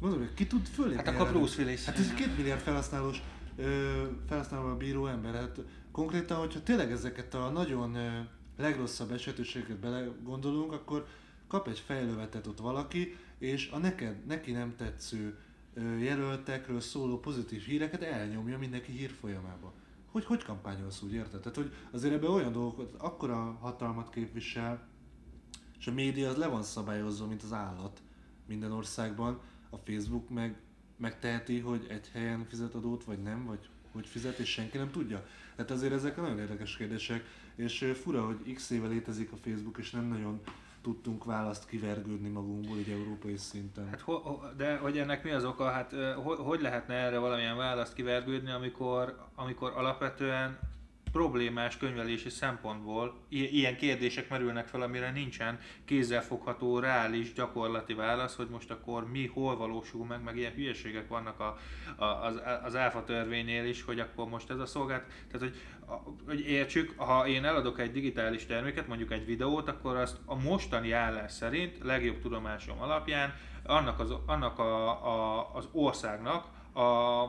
[0.00, 1.32] mondom, hogy ki tud fölépni Hát akkor?
[1.32, 1.84] Bruce Willis.
[1.84, 3.22] Hát ez két milliárd felhasználós
[4.26, 5.34] felhasználóval bíró ember.
[5.34, 5.60] Hát
[5.92, 8.20] konkrétan, hogyha tényleg ezeket a nagyon ö,
[8.58, 11.06] legrosszabb esetőségeket belegondolunk, akkor
[11.46, 15.38] kap egy fejlővetet ott valaki, és a neked, neki nem tetsző
[16.00, 19.72] jelöltekről szóló pozitív híreket elnyomja mindenki hírfolyamába.
[20.10, 21.40] Hogy hogy kampányolsz úgy, érted?
[21.40, 24.88] Tehát, hogy azért ebben olyan dolgok, akkora hatalmat képvisel,
[25.78, 28.02] és a média az le van szabályozva, mint az állat
[28.46, 29.40] minden országban.
[29.70, 30.60] A Facebook meg
[30.96, 35.26] megteheti, hogy egy helyen fizet adót, vagy nem, vagy hogy fizet, és senki nem tudja.
[35.56, 37.24] Tehát azért ezek nagyon érdekes kérdések,
[37.58, 40.40] és fura, hogy x éve létezik a Facebook, és nem nagyon
[40.82, 43.88] tudtunk választ kivergődni magunkból így európai szinten.
[43.88, 45.70] Hát, ho, de hogy ennek mi az oka?
[45.70, 50.58] Hát ho, hogy lehetne erre valamilyen választ kivergődni, amikor, amikor alapvetően
[51.12, 58.70] problémás könyvelési szempontból ilyen kérdések merülnek fel, amire nincsen kézzelfogható, reális, gyakorlati válasz, hogy most
[58.70, 61.58] akkor mi, hol valósul meg, meg ilyen hülyeségek vannak a,
[61.96, 65.56] a, az, az áfa törvénynél is, hogy akkor most ez a szolgált, tehát hogy,
[66.26, 70.92] hogy értsük, ha én eladok egy digitális terméket, mondjuk egy videót, akkor azt a mostani
[70.92, 77.22] állás szerint, legjobb tudomásom alapján, annak az, annak a, a, az országnak a,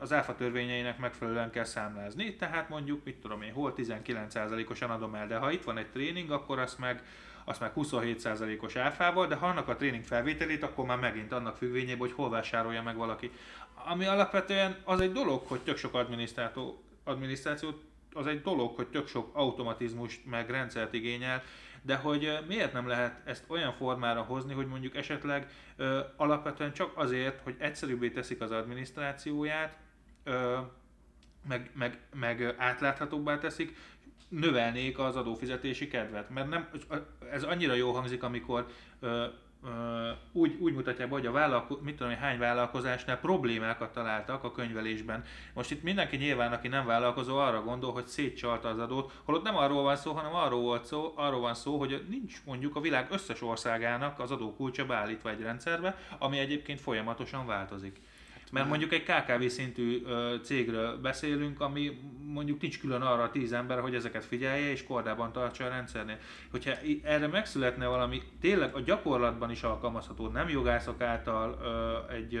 [0.00, 5.26] az áfa törvényeinek megfelelően kell számlázni, tehát mondjuk, mit tudom én, hol 19%-osan adom el,
[5.26, 7.02] de ha itt van egy tréning, akkor azt meg,
[7.44, 11.98] azt meg 27%-os áfával, de ha annak a tréning felvételét, akkor már megint annak függvényében,
[11.98, 13.30] hogy hol vásárolja meg valaki.
[13.74, 19.08] Ami alapvetően az egy dolog, hogy tök sok adminisztrátor, adminisztrációt, az egy dolog, hogy tök
[19.08, 21.42] sok automatizmust meg rendszert igényel,
[21.86, 26.92] de hogy miért nem lehet ezt olyan formára hozni, hogy mondjuk esetleg ö, alapvetően csak
[26.94, 29.78] azért, hogy egyszerűbbé teszik az adminisztrációját,
[30.24, 30.58] ö,
[31.48, 33.76] meg, meg, meg átláthatóbbá teszik,
[34.28, 36.30] növelnék az adófizetési kedvet.
[36.30, 36.68] Mert nem,
[37.30, 38.66] ez annyira jó hangzik, amikor
[39.00, 39.26] ö,
[40.32, 45.24] úgy, úgy mutatják be, hogy a vállalko- mit tudom hány vállalkozásnál problémákat találtak a könyvelésben.
[45.54, 49.56] Most itt mindenki nyilván, aki nem vállalkozó, arra gondol, hogy szétcsalta az adót, holott nem
[49.56, 53.06] arról van szó, hanem arról, volt szó, arról van szó, hogy nincs mondjuk a világ
[53.10, 58.00] összes országának az adókulcsa beállítva egy rendszerbe, ami egyébként folyamatosan változik.
[58.54, 60.02] Mert mondjuk egy KKV szintű
[60.42, 65.32] cégről beszélünk, ami mondjuk nincs külön arra a tíz ember, hogy ezeket figyelje és kordában
[65.32, 66.18] tartsa a rendszernél.
[66.50, 71.58] Hogyha erre megszületne valami tényleg a gyakorlatban is alkalmazható, nem jogászok által
[72.10, 72.40] egy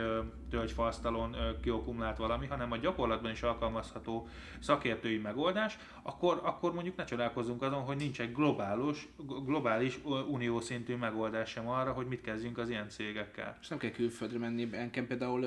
[0.54, 7.62] ö, kiokumulált valami, hanem a gyakorlatban is alkalmazható szakértői megoldás, akkor, akkor mondjuk ne csodálkozzunk
[7.62, 9.08] azon, hogy nincs egy globális,
[9.44, 13.58] globális unió szintű megoldás sem arra, hogy mit kezdjünk az ilyen cégekkel.
[13.60, 15.46] És nem kell külföldre menni, engem például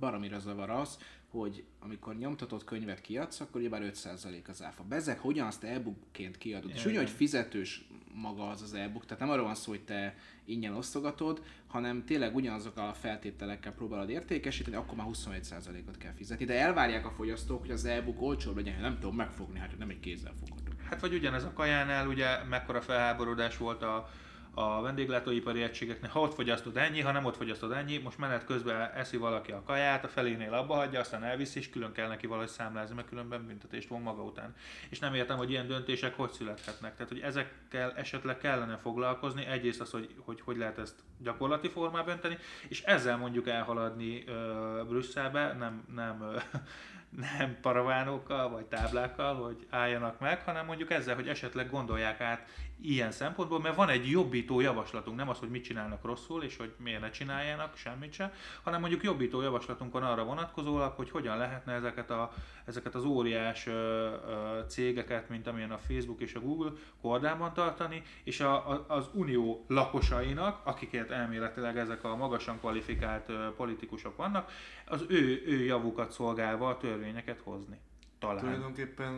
[0.00, 0.98] baromira zavar az,
[1.40, 4.82] hogy amikor nyomtatott könyvet kiadsz, akkor ugyebár 5% az áfa.
[4.82, 6.70] Bezek hogyan azt e-bookként kiadod?
[6.70, 6.92] És Igen.
[6.92, 10.74] úgy, hogy fizetős maga az az e-book, tehát nem arról van szó, hogy te ingyen
[10.74, 16.44] osztogatod, hanem tényleg ugyanazokkal a feltételekkel próbálod értékesíteni, akkor már 21%-ot kell fizetni.
[16.44, 20.00] De elvárják a fogyasztók, hogy az e-book olcsóbb legyen, nem tudom megfogni, hát nem egy
[20.00, 20.72] kézzel fogható.
[20.90, 24.10] Hát vagy ugyanez a kajánál, ugye mekkora felháborodás volt a,
[24.58, 28.90] a vendéglátóipari egységeknél, ha ott fogyasztod ennyi, ha nem ott fogyasztod ennyi, most menet közben
[28.90, 32.48] eszi valaki a kaját, a felénél abba hagyja, aztán elviszi, és külön kell neki valahogy
[32.48, 34.54] számlázni, mert különben büntetést von maga után.
[34.88, 36.96] És nem értem, hogy ilyen döntések hogy születhetnek.
[36.96, 39.46] Tehát, hogy ezekkel esetleg kellene foglalkozni.
[39.46, 42.38] Egyrészt az, hogy hogy, hogy lehet ezt gyakorlati formában önteni,
[42.68, 46.36] és ezzel mondjuk elhaladni ö, Brüsszelbe, nem, nem, ö,
[47.38, 52.48] nem paravánokkal vagy táblákkal, hogy álljanak meg, hanem mondjuk ezzel, hogy esetleg gondolják át
[52.80, 56.74] ilyen szempontból, mert van egy jobbító javaslatunk, nem az, hogy mit csinálnak rosszul, és hogy
[56.76, 61.72] miért ne csináljanak semmit se, hanem mondjuk jobbító javaslatunk van arra vonatkozólag, hogy hogyan lehetne
[61.72, 62.32] ezeket, a,
[62.64, 68.02] ezeket az óriás ö, ö, cégeket, mint amilyen a Facebook és a Google kordában tartani,
[68.24, 74.50] és a, a, az unió lakosainak, akiket elméletileg ezek a magasan kvalifikált ö, politikusok vannak,
[74.86, 77.78] az ő, ő javukat szolgálva a törvényeket hozni.
[78.18, 78.38] Talán.
[78.38, 79.12] Tulajdonképpen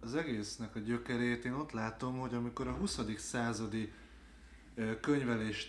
[0.00, 3.00] az egésznek a gyökerét én ott látom, hogy amikor a 20.
[3.16, 3.92] századi
[5.00, 5.68] könyvelési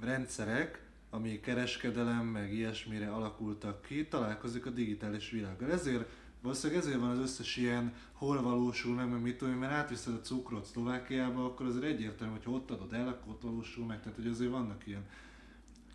[0.00, 5.70] rendszerek, ami kereskedelem, meg ilyesmire alakultak ki, találkozik a digitális világgal.
[5.70, 6.08] Ezért
[6.42, 10.20] Valószínűleg ezért van az összes ilyen, hol valósul meg, meg mit tudom mert átviszed a
[10.20, 14.00] cukrot Szlovákiába, akkor azért egyértelmű, hogy ott adod el, akkor ott valósul meg.
[14.00, 15.06] Tehát, hogy azért vannak ilyen.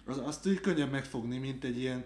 [0.06, 2.06] Az, azt így könnyebb megfogni, mint egy ilyen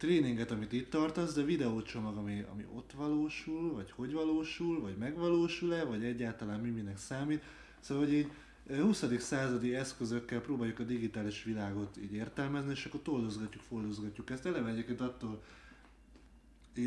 [0.00, 5.84] tréninget, amit itt tartasz, de videócsomag, ami, ami ott valósul, vagy hogy valósul, vagy megvalósul-e,
[5.84, 7.42] vagy egyáltalán mi minek számít.
[7.80, 8.30] Szóval, hogy így
[8.66, 9.04] eh, 20.
[9.18, 14.46] századi eszközökkel próbáljuk a digitális világot így értelmezni, és akkor toldozgatjuk, fordozgatjuk ezt.
[14.46, 15.42] Eleve egyébként attól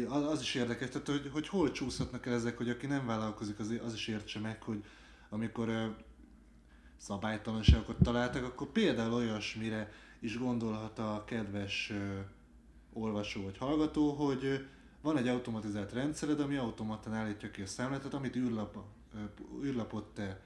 [0.10, 3.74] az is érdekes, tehát hogy, hogy hol csúszhatnak el ezek, hogy aki nem vállalkozik, az,
[3.86, 4.84] az is értse meg, hogy
[5.30, 5.86] amikor ö,
[6.98, 11.94] szabálytalanságokat találtak, akkor például olyasmire is gondolhat a kedves
[12.94, 14.68] olvasó vagy hallgató, hogy
[15.02, 18.78] van egy automatizált rendszered, ami automatán állítja ki a számlátot, amit űrlap,
[19.64, 20.42] űrlapot te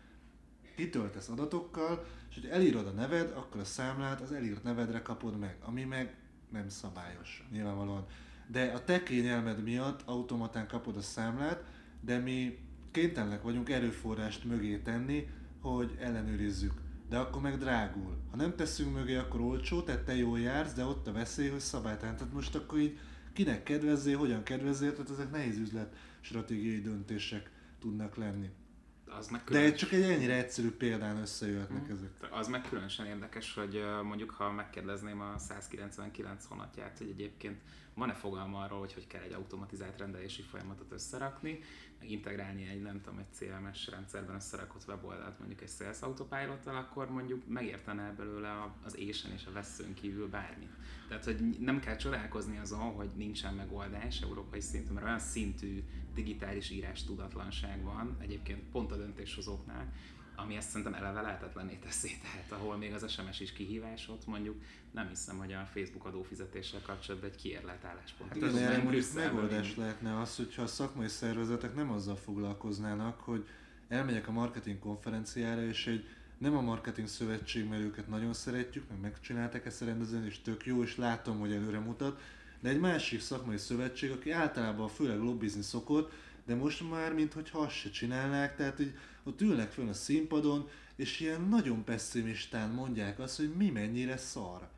[0.75, 5.57] kitöltesz adatokkal, és hogy elírod a neved, akkor a számlát az elírt nevedre kapod meg,
[5.61, 6.15] ami meg
[6.49, 8.05] nem szabályos, nyilvánvalóan.
[8.47, 11.63] De a te kényelmed miatt automatán kapod a számlát,
[12.01, 12.57] de mi
[12.91, 15.27] kénytelenek vagyunk erőforrást mögé tenni,
[15.61, 16.73] hogy ellenőrizzük.
[17.09, 18.17] De akkor meg drágul.
[18.31, 21.59] Ha nem teszünk mögé, akkor olcsó, tehát te jól jársz, de ott a veszély, hogy
[21.59, 22.15] szabálytalan.
[22.15, 22.99] Tehát most akkor így
[23.33, 28.49] kinek kedvezzé, hogyan kedvezzé, tehát ezek nehéz üzlet stratégiai döntések tudnak lenni.
[29.09, 32.09] Az meg De csak egy ennyire egyszerű példán összejöhetnek ezek.
[32.31, 37.61] Az meg különösen érdekes, hogy mondjuk ha megkérdezném a 199 honatját, hogy egyébként
[37.93, 41.59] van-e fogalma arról, hogy hogy kell egy automatizált rendelési folyamatot összerakni,
[42.01, 47.47] integrálni egy, nem tudom, egy CMS rendszerben összerakott weboldalt mondjuk egy Sales autopilot akkor mondjuk
[47.47, 50.71] megértene belőle az ésen és a veszőn kívül bármit.
[51.07, 55.83] Tehát, hogy nem kell csodálkozni azon, hogy nincsen megoldás európai szinten, mert olyan szintű
[56.13, 59.93] digitális írás tudatlanság van, egyébként pont a döntéshozóknál,
[60.37, 64.61] ami ezt szerintem eleve lehetetlené teszi, tehát ahol még az SMS is kihívás ott mondjuk,
[64.91, 68.29] nem hiszem, hogy a Facebook adófizetéssel kapcsolatban egy kiérlelt álláspont.
[68.29, 73.47] Hát igen, erre mondjuk megoldás lehetne az, hogyha a szakmai szervezetek nem azzal foglalkoznának, hogy
[73.87, 76.05] elmegyek a marketing konferenciára, és egy
[76.37, 80.65] nem a marketing szövetség, mert őket nagyon szeretjük, meg megcsinálták ezt a rendezvényt, és tök
[80.65, 82.21] jó, és látom, hogy előre mutat,
[82.59, 86.11] de egy másik szakmai szövetség, aki általában főleg lobbizni szokott,
[86.45, 88.97] de most már, mintha azt se csinálnák, tehát így
[89.27, 94.69] ott ülnek fönn a színpadon, és ilyen nagyon pessimistán mondják azt, hogy mi mennyire szar.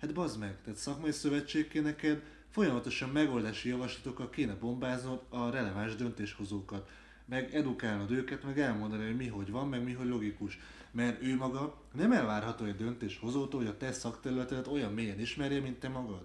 [0.00, 6.90] Hát bazd meg, tehát szakmai szövetségként neked folyamatosan megoldási javaslatokkal kéne bombáznod a releváns döntéshozókat.
[7.26, 10.58] Meg edukálnod őket, meg elmondani, hogy mi hogy van, meg mi hogy logikus.
[10.90, 15.78] Mert ő maga nem elvárható egy döntéshozótól, hogy a te szakterületedet olyan mélyen ismerje, mint
[15.78, 16.24] te magad.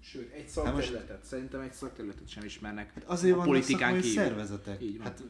[0.00, 2.92] Sőt, egy Hát szakterületet, szerintem egy szakterületet sem ismernek.
[2.94, 4.22] Hát azért a vannak politikán szakmai kívül.
[4.22, 4.82] szervezetek.
[4.82, 5.06] Így van.
[5.06, 5.22] Hát,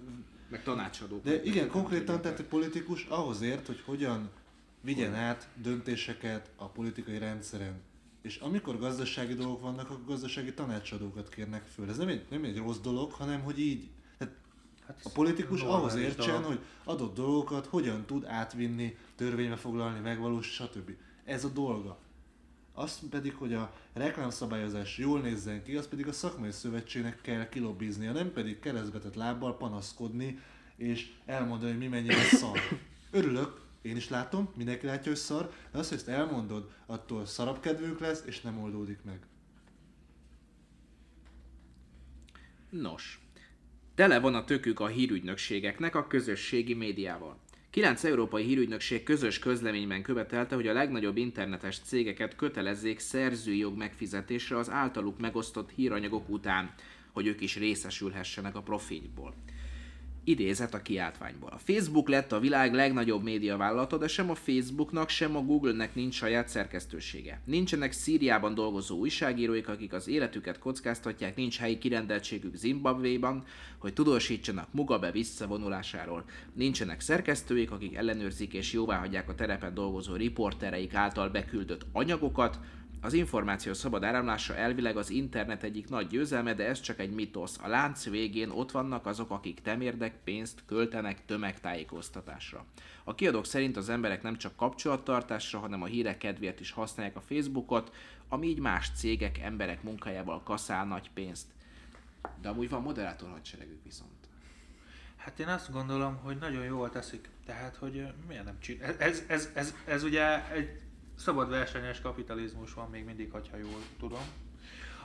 [0.48, 1.24] Meg tanácsadók.
[1.24, 4.30] de igen, konkrétan, tehát egy politikus ahhoz ért, hogy hogyan
[4.80, 7.80] vigyen át döntéseket a politikai rendszeren.
[8.22, 11.88] És amikor gazdasági dolgok vannak, akkor gazdasági tanácsadókat kérnek föl.
[11.88, 14.30] Ez nem egy, nem egy rossz dolog, hanem hogy így hát
[14.86, 16.44] Hát a politikus ahhoz értsen, dolog.
[16.44, 20.90] hogy adott dolgokat hogyan tud átvinni, törvénybe foglalni, megvalósítani, stb.
[21.24, 21.98] Ez a dolga.
[22.78, 28.12] Azt pedig, hogy a reklámszabályozás jól nézzen ki, az pedig a szakmai szövetségnek kell kilobbiznia,
[28.12, 30.38] nem pedig keresztbetett lábbal panaszkodni,
[30.76, 32.58] és elmondani, hogy mi mennyire szar.
[33.10, 37.60] Örülök, én is látom, mindenki látja, hogy szar, de azt, hogy ezt elmondod, attól szarabb
[37.60, 39.26] kedvünk lesz, és nem oldódik meg.
[42.70, 43.20] Nos,
[43.94, 47.38] tele van a tökük a hírügynökségeknek a közösségi médiával.
[47.76, 54.58] Kilenc európai hírügynökség közös közleményben követelte, hogy a legnagyobb internetes cégeket kötelezzék szerzői jog megfizetésre
[54.58, 56.74] az általuk megosztott híranyagok után,
[57.12, 59.34] hogy ők is részesülhessenek a profitból.
[60.28, 61.48] Idézet a kiáltványból.
[61.48, 66.14] A Facebook lett a világ legnagyobb médiavállalata, de sem a Facebooknak, sem a Googlenek nincs
[66.14, 67.40] saját szerkesztősége.
[67.44, 73.44] Nincsenek Szíriában dolgozó újságíróik, akik az életüket kockáztatják, nincs helyi kirendeltségük Zimbabvéban,
[73.78, 76.24] hogy tudósítsanak Mugabe visszavonulásáról.
[76.52, 82.58] Nincsenek szerkesztőik, akik ellenőrzik és jóváhagyják a terepen dolgozó riportereik által beküldött anyagokat,
[83.06, 87.58] Az információ szabad áramlása elvileg az internet egyik nagy győzelme, de ez csak egy mitosz.
[87.62, 92.64] A lánc végén ott vannak azok, akik temérdek pénzt költenek tömegtájékoztatásra.
[93.04, 97.20] A kiadók szerint az emberek nem csak kapcsolattartásra, hanem a hírek kedvéért is használják a
[97.20, 97.94] Facebookot,
[98.28, 101.46] ami így más cégek, emberek munkájával kaszál nagy pénzt.
[102.40, 104.10] De amúgy van moderátor hadseregük viszont.
[105.16, 107.28] Hát én azt gondolom, hogy nagyon jól teszik.
[107.44, 108.88] Tehát, hogy miért nem csinál?
[108.88, 110.84] Ez, ez, ez, ez, ez ugye egy
[111.16, 114.24] szabad versenyes kapitalizmus van még mindig, ha jól tudom.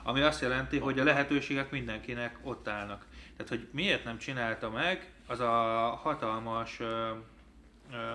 [0.02, 3.06] Ami azt jelenti, hogy a lehetőségek mindenkinek ott állnak.
[3.36, 5.50] Tehát, hogy miért nem csinálta meg az a
[6.02, 6.80] hatalmas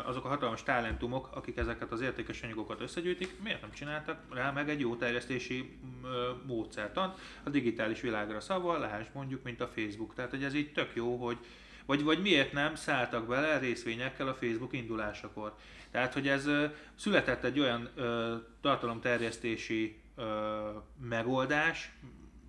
[0.06, 4.70] azok a hatalmas talentumok, akik ezeket az értékes anyagokat összegyűjtik, miért nem csináltak rá meg
[4.70, 10.14] egy jó terjesztési ö, módszertant a digitális világra szava, lehess mondjuk, mint a Facebook.
[10.14, 11.38] Tehát, hogy ez így tök jó, hogy
[11.88, 15.56] vagy, vagy miért nem szálltak bele részvényekkel a Facebook indulásakor.
[15.92, 16.50] Tehát, hogy ez
[16.96, 20.70] született egy olyan ö, tartalomterjesztési ö,
[21.02, 21.92] megoldás,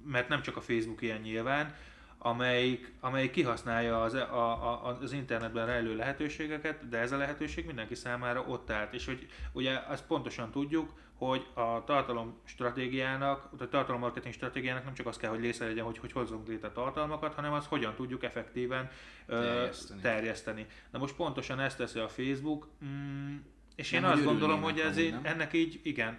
[0.05, 1.75] mert nem csak a Facebook ilyen nyilván,
[2.19, 7.95] amelyik, amelyik kihasználja az, a, a, az internetben rejlő lehetőségeket, de ez a lehetőség mindenki
[7.95, 8.95] számára ott állt.
[8.95, 15.07] És hogy ugye azt pontosan tudjuk, hogy a tartalom stratégiának, a tartalommarketing stratégiának nem csak
[15.07, 18.91] az kell, hogy része legyen, hogy hogy hozzunk létre tartalmakat, hanem az hogyan tudjuk effektíven
[19.27, 20.01] ö, Terjeszteni.
[20.01, 20.67] terjeszteni.
[20.91, 23.37] Na most pontosan ezt teszi a Facebook, mm,
[23.77, 26.19] és én Nem, hogy azt gondolom, hogy ez így, ennek így, igen,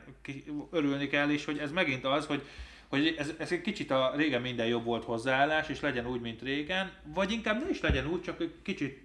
[0.71, 2.41] örülni kell, és hogy ez megint az, hogy
[2.89, 6.41] hogy ez, ez egy kicsit a régen minden jobb volt hozzáállás, és legyen úgy, mint
[6.41, 9.01] régen, vagy inkább ne is legyen úgy, csak egy kicsit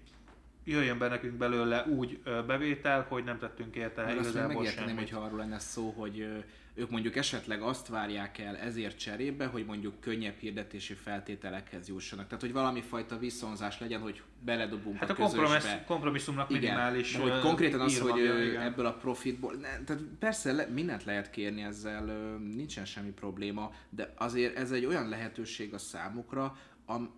[0.63, 5.09] jöjjön be nekünk belőle úgy bevétel, hogy nem tettünk érte Mert azt igazából megérteném, semmit.
[5.09, 6.27] hogyha arról lenne szó, hogy
[6.77, 12.25] ők mondjuk esetleg azt várják el ezért cserébe, hogy mondjuk könnyebb hirdetési feltételekhez jussanak.
[12.27, 17.11] Tehát, hogy valami fajta viszonzás legyen, hogy beledobunk Hát a a kompromissz, kompromisszumnak Igen, minimális
[17.11, 18.61] de hogy konkrétan az, hogy igen.
[18.61, 22.05] ebből a profitból, ne, tehát persze le, mindent lehet kérni ezzel,
[22.37, 27.13] nincsen semmi probléma, de azért ez egy olyan lehetőség a számukra, am,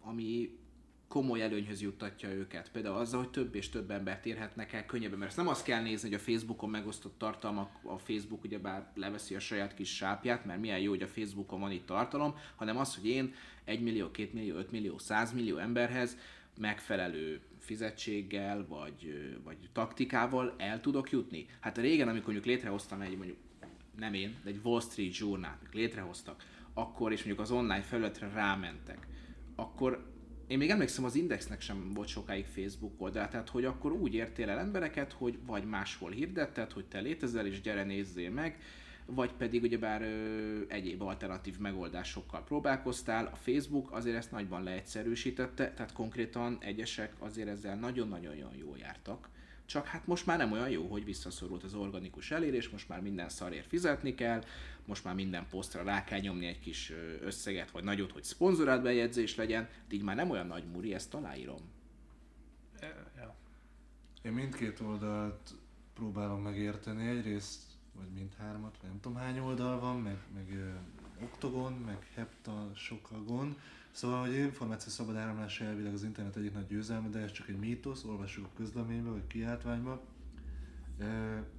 [0.00, 0.58] ami
[1.08, 2.70] komoly előnyhöz juttatja őket.
[2.70, 5.18] Például azzal, hogy több és több embert érhetnek el könnyebben.
[5.18, 9.34] Mert ezt nem azt kell nézni, hogy a Facebookon megosztott tartalmak, a Facebook ugyebár leveszi
[9.34, 12.94] a saját kis sápját, mert milyen jó, hogy a Facebookon van itt tartalom, hanem az,
[12.94, 16.16] hogy én 1 millió, 2 millió, 5 millió, 100 millió emberhez
[16.58, 21.46] megfelelő fizetséggel vagy, vagy taktikával el tudok jutni.
[21.60, 23.38] Hát régen, amikor mondjuk létrehoztam egy mondjuk
[23.98, 29.06] nem én, de egy Wall Street Journal létrehoztak, akkor és mondjuk az online felületre rámentek,
[29.54, 30.13] akkor
[30.46, 34.50] én még emlékszem, az Indexnek sem volt sokáig Facebook oldal, tehát hogy akkor úgy értél
[34.50, 38.58] el embereket, hogy vagy máshol hirdetted, hogy te létezel és gyere nézzél meg,
[39.06, 43.30] vagy pedig ugyebár ö, egyéb alternatív megoldásokkal próbálkoztál.
[43.32, 49.28] A Facebook azért ezt nagyban leegyszerűsítette, tehát konkrétan egyesek azért ezzel nagyon-nagyon jól jártak.
[49.66, 53.28] Csak hát most már nem olyan jó, hogy visszaszorult az organikus elérés, most már minden
[53.28, 54.44] szarért fizetni kell,
[54.86, 59.34] most már minden posztra rá kell nyomni egy kis összeget, vagy nagyot, hogy szponzorált bejegyzés
[59.34, 61.60] legyen, de így már nem olyan nagy muri, ezt aláírom.
[63.16, 63.34] Ja.
[64.22, 65.54] Én mindkét oldalt
[65.94, 67.08] próbálom megérteni.
[67.08, 70.70] Egyrészt, vagy mindhármat, vagy nem tudom hány oldal van, meg, meg ö,
[71.24, 73.56] Octagon, meg Hepta, Sokagon.
[73.90, 77.58] Szóval, hogy információ szabad áramlása elvileg az internet egyik nagy győzelme, de ez csak egy
[77.58, 80.02] mítosz, olvassuk a közleménybe, vagy kiáltványba.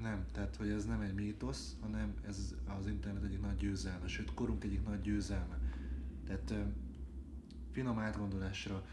[0.02, 4.34] Nem, tehát, hogy ez nem egy mítosz, hanem ez az internet egyik nagy győzelme, sőt,
[4.34, 5.60] korunk egyik nagy győzelme.
[6.26, 6.54] Tehát
[7.72, 8.86] finom átgondolásra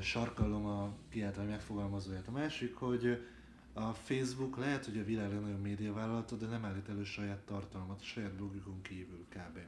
[0.00, 2.28] sarkallom a kiáltvány megfogalmazóját.
[2.28, 3.26] A másik, hogy
[3.72, 8.32] a Facebook lehet, hogy a világ legnagyobb médiavállalata, de nem állít elő saját tartalmat, saját
[8.32, 9.58] blogjukon kívül kb.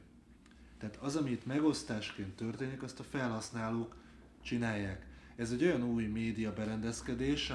[0.77, 3.95] Tehát az, ami itt megosztásként történik, azt a felhasználók
[4.41, 5.05] csinálják.
[5.35, 7.49] Ez egy olyan új média berendezkedés,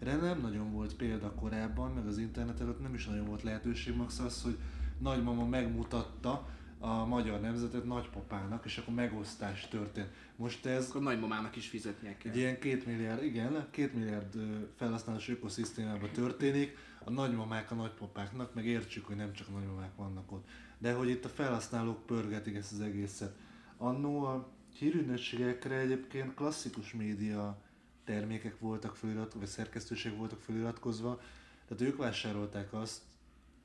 [0.00, 3.96] amire nem nagyon volt példa korábban, meg az internet előtt nem is nagyon volt lehetőség,
[3.96, 4.58] max az, hogy
[4.98, 10.08] nagymama megmutatta a magyar nemzetet nagypapának, és akkor megosztás történt.
[10.36, 12.32] Most ez Akkor nagymamának is fizetnie kell.
[12.32, 14.36] egy ilyen két milliárd, igen, két milliárd
[14.76, 20.32] felhasználós ökoszisztémában történik, a nagymamák a nagypapáknak, meg értsük, hogy nem csak a nagymamák vannak
[20.32, 20.48] ott.
[20.78, 23.36] De hogy itt a felhasználók pörgetik ezt az egészet.
[23.76, 27.62] Annó a hírügynökségekre egyébként klasszikus média
[28.08, 31.20] termékek voltak feliratkozva, vagy szerkesztőség voltak feliratkozva,
[31.68, 33.02] tehát ők vásárolták azt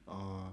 [0.06, 0.51] a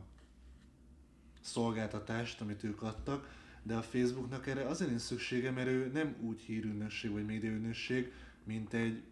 [1.40, 3.28] szolgáltatást, amit ők adtak,
[3.62, 8.12] de a Facebooknak erre azért nincs szüksége, mert ő nem úgy hírügynökség vagy médiaügynökség,
[8.44, 9.02] mint egy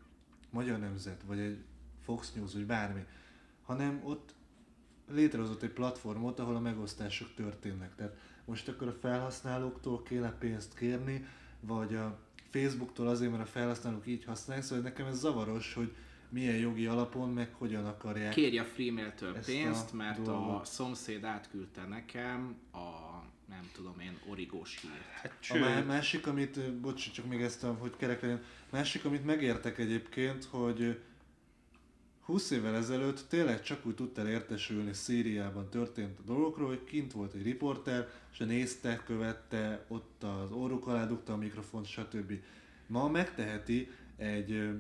[0.51, 1.65] Magyar Nemzet, vagy egy
[2.05, 3.05] Fox News, vagy bármi,
[3.63, 4.35] hanem ott
[5.11, 7.95] létrehozott egy platformot, ahol a megosztások történnek.
[7.95, 11.27] Tehát most akkor a felhasználóktól kéne pénzt kérni,
[11.61, 12.19] vagy a
[12.51, 15.93] Facebooktól azért, mert a felhasználók így használják, szóval nekem ez zavaros, hogy
[16.31, 18.33] milyen jogi alapon, meg hogyan akarják.
[18.33, 20.67] Kérj a Freemail-től Ezt pénzt, a mert a dolgot.
[20.67, 22.79] szomszéd átküldte nekem a
[23.49, 24.93] nem tudom én, origós hírt.
[25.23, 29.25] Hát, A sőt, másik, amit, bocs, csak még ezt, a- hogy kerek legyen, másik, amit
[29.25, 30.99] megértek egyébként, hogy
[32.29, 37.35] 20 évvel ezelőtt tényleg csak úgy tudtál értesülni Szíriában történt a dolgokról, hogy kint volt
[37.35, 42.33] egy riporter, és nézte, követte, ott az orruk alá dugta a mikrofont, stb.
[42.87, 44.71] Ma megteheti egy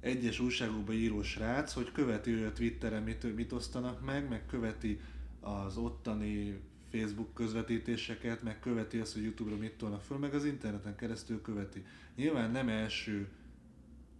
[0.00, 5.00] egyes újságokba író srác, hogy követi a Twitteren mit, mit osztanak meg, meg követi
[5.40, 6.60] az ottani
[6.90, 11.84] Facebook közvetítéseket, meg követi azt, hogy Youtube-ra mit tolnak föl, meg az interneten keresztül követi.
[12.16, 13.28] Nyilván nem első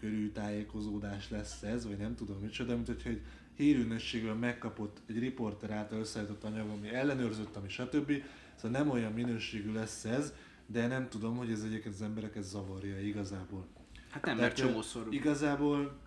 [0.01, 3.23] körű tájékozódás lesz ez, vagy nem tudom micsoda, mint hogyha egy
[3.57, 8.13] hírűnösségről megkapott egy riporter által összeállított anyag, ami ellenőrzött, ami stb.
[8.55, 10.33] Szóval nem olyan minőségű lesz ez,
[10.67, 13.67] de nem tudom, hogy ez egyébként az embereket zavarja igazából.
[14.11, 15.99] Hát nem, mert csomószor Igazából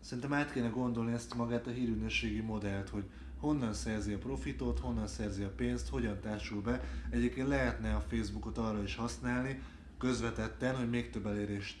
[0.00, 3.04] szerintem át kéne gondolni ezt magát a hírűnösségi modellt, hogy
[3.38, 6.84] honnan szerzi a profitot, honnan szerzi a pénzt, hogyan társul be.
[7.10, 9.62] Egyébként lehetne a Facebookot arra is használni,
[9.98, 11.76] közvetetten, hogy még több elérést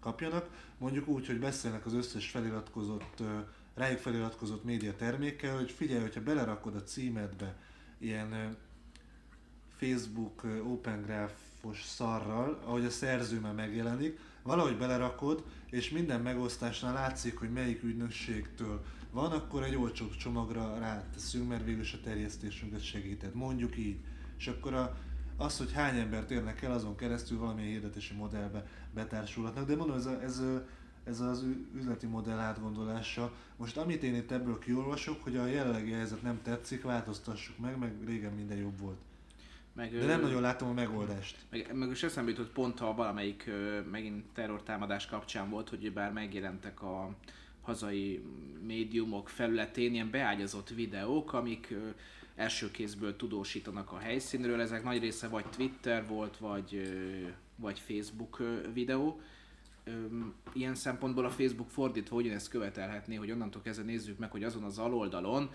[0.00, 0.48] kapjanak.
[0.78, 3.22] Mondjuk úgy, hogy beszélnek az összes feliratkozott,
[3.74, 7.56] rájuk feliratkozott média termékkel, hogy figyelj, hogyha belerakod a címedbe
[7.98, 8.56] ilyen
[9.76, 17.38] Facebook Open Graph-os szarral, ahogy a szerző már megjelenik, valahogy belerakod, és minden megosztásnál látszik,
[17.38, 23.34] hogy melyik ügynökségtől van, akkor egy olcsóbb csomagra ráteszünk, mert végül is a terjesztésünket segíted.
[23.34, 23.98] Mondjuk így.
[24.38, 24.96] És akkor a,
[25.36, 28.66] az, hogy hány embert érnek el, azon keresztül valamilyen hirdetési modellbe
[28.98, 29.66] betársulhatnak.
[29.66, 30.42] De mondom, ez, a, ez,
[31.04, 33.32] ez az üzleti modell átgondolása.
[33.56, 37.92] Most amit én itt ebből kiolvasok, hogy a jelenlegi helyzet nem tetszik, változtassuk meg, meg
[38.06, 38.98] régen minden jobb volt.
[39.72, 41.36] meg, De nem nagyon látom a megoldást.
[41.50, 43.50] Meg, meg is eszembe jutott pont, ha valamelyik
[43.90, 47.16] megint terrortámadás kapcsán volt, hogy bár megjelentek a
[47.62, 48.22] hazai
[48.66, 51.74] médiumok felületén ilyen beágyazott videók, amik
[52.34, 54.60] első kézből tudósítanak a helyszínről.
[54.60, 56.82] Ezek nagy része vagy Twitter volt, vagy,
[57.58, 58.42] vagy Facebook
[58.72, 59.20] videó.
[60.52, 64.78] Ilyen szempontból a Facebook fordítva ugyanezt követelhetné, hogy onnantól kezdve nézzük meg, hogy azon az
[64.78, 65.50] aloldalon,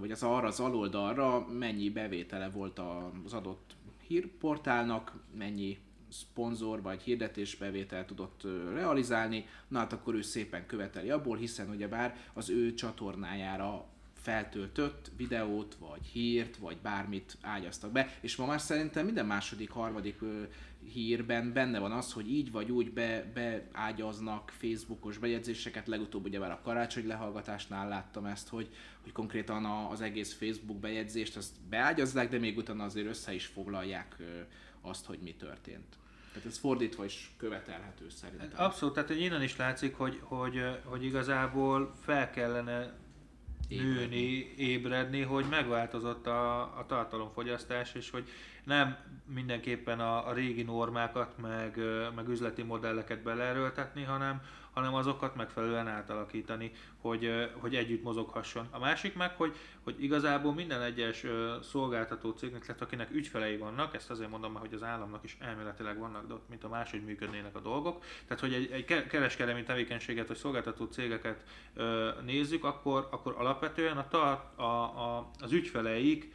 [0.00, 2.80] vagy az arra az aloldalra mennyi bevétele volt
[3.24, 3.76] az adott
[4.06, 5.78] hírportálnak, mennyi
[6.08, 12.50] szponzor vagy hirdetésbevétel tudott realizálni, na hát akkor ő szépen követeli abból, hiszen ugyebár az
[12.50, 13.86] ő csatornájára
[14.26, 20.18] feltöltött videót, vagy hírt, vagy bármit ágyaztak be, és ma már szerintem minden második, harmadik
[20.92, 26.50] hírben benne van az, hogy így vagy úgy be, beágyaznak Facebookos bejegyzéseket, legutóbb ugye már
[26.50, 28.68] a karácsony lehallgatásnál láttam ezt, hogy,
[29.02, 33.46] hogy konkrétan a, az egész Facebook bejegyzést azt beágyazzák, de még utána azért össze is
[33.46, 34.16] foglalják
[34.80, 35.96] azt, hogy mi történt.
[36.32, 38.50] Tehát ez fordítva is követelhető szerintem.
[38.54, 43.04] Abszolút, tehát hogy innen is látszik, hogy, hogy, hogy igazából fel kellene
[43.68, 48.28] nőni, ébredni, hogy megváltozott a, a tartalomfogyasztás, és hogy
[48.64, 48.96] nem
[49.34, 51.78] mindenképpen a, a régi normákat, meg,
[52.14, 54.42] meg üzleti modelleket beleerőltetni, hanem,
[54.76, 58.68] hanem azokat megfelelően átalakítani, hogy, hogy együtt mozoghasson.
[58.70, 61.24] A másik meg, hogy, hogy igazából minden egyes
[61.62, 66.26] szolgáltató cégnek, tehát akinek ügyfelei vannak, ezt azért mondom hogy az államnak is elméletileg vannak,
[66.26, 68.04] de ott mint a máshogy működnének a dolgok.
[68.26, 71.42] Tehát, hogy egy, egy ke- kereskedelmi tevékenységet vagy szolgáltató cégeket
[72.24, 76.32] nézzük, akkor, akkor alapvetően a, tar- a, a, az ügyfeleik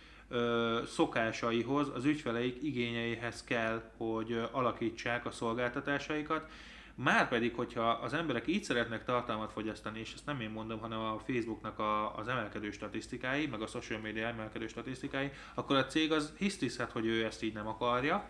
[0.86, 6.50] szokásaihoz, az ügyfeleik igényeihez kell, hogy alakítsák a szolgáltatásaikat.
[7.04, 11.20] Márpedig, hogyha az emberek így szeretnek tartalmat fogyasztani, és ezt nem én mondom, hanem a
[11.20, 16.34] Facebooknak a, az emelkedő statisztikái, meg a social media emelkedő statisztikái, akkor a cég az
[16.38, 18.30] hisztiszhet, hogy ő ezt így nem akarja,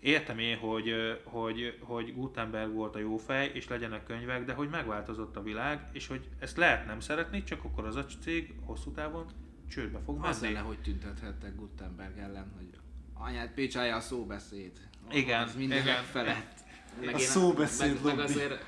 [0.00, 0.92] Értem én, hogy,
[1.24, 5.88] hogy, hogy Gutenberg volt a jó fej, és legyenek könyvek, de hogy megváltozott a világ,
[5.92, 9.26] és hogy ezt lehet nem szeretni, csak akkor az a cég hosszú távon
[9.68, 10.34] csődbe fog menni.
[10.40, 12.66] lenne, hogy tüntethettek Gutenberg ellen, hogy
[13.12, 14.72] anyát pécsája a szóbeszéd.
[15.10, 16.02] Igen, Az minden igen.
[16.02, 16.63] felett.
[17.00, 18.32] Meg A én- szóbeszéd meg, meg lobby.
[18.32, 18.64] azért,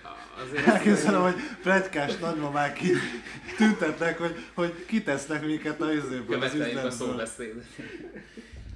[0.46, 2.92] azért Elképzelem, hogy pletykás nagymamák ki
[3.56, 7.26] tüntetnek, hogy, hogy kitesznek minket a izéből, az követeljük a üzletből.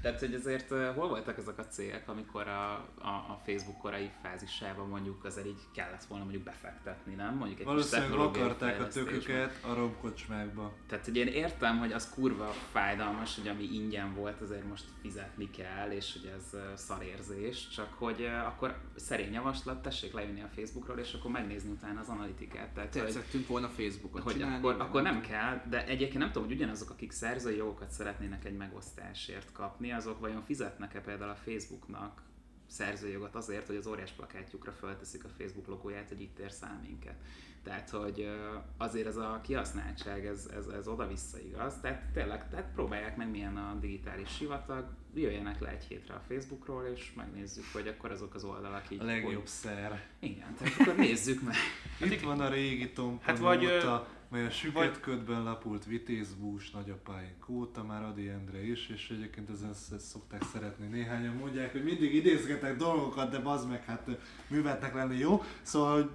[0.03, 4.89] Tehát, hogy azért hol voltak ezek a cégek, amikor a, a, a Facebook korai fázisában
[4.89, 7.35] mondjuk azért így kellett volna mondjuk befektetni, nem?
[7.35, 10.73] Mondjuk egy kis Valószínűleg akarták a tököket a romkocsmákba.
[10.87, 15.51] Tehát, hogy én értem, hogy az kurva fájdalmas, hogy ami ingyen volt, azért most fizetni
[15.51, 21.13] kell, és hogy ez szarérzés, csak hogy akkor szerény javaslat, tessék lejönni a Facebookról, és
[21.13, 22.69] akkor megnézni utána az analitikát.
[22.69, 24.57] Tehát, Tetszettünk volna Facebookot hogy csinálni.
[24.57, 28.45] akkor, meg akkor nem kell, de egyébként nem tudom, hogy ugyanazok, akik szerzői jogokat szeretnének
[28.45, 32.23] egy megosztásért kapni, azok vajon fizetnek-e például a Facebooknak
[32.67, 37.15] szerzőjogot azért, hogy az óriás plakátjukra fölteszik a Facebook logóját, hogy itt ér szám minket.
[37.63, 38.31] Tehát, hogy
[38.77, 41.81] azért ez a kihasználtság, ez, ez, ez oda-vissza igaz.
[41.81, 46.85] Tehát tényleg, tehát próbálják meg milyen a digitális sivatag, jöjjenek le egy hétre a Facebookról,
[46.85, 49.01] és megnézzük, hogy akkor azok az oldalak így...
[49.01, 49.47] A legjobb hogy...
[49.47, 50.03] szer.
[50.19, 51.55] Igen, tehát akkor nézzük meg.
[52.01, 57.49] Hát Itt van a régi Tom Hát vagy, óta, mely a süket lapult vitézbús nagyapáink
[57.49, 60.87] óta, már Adi Endre is, és egyébként ezen szokták szeretni.
[60.87, 64.09] Néhányan mondják, hogy mindig idézgetek dolgokat, de bazd meg, hát
[64.49, 65.43] műveltnek lenni jó.
[65.63, 66.11] Szóval, hogy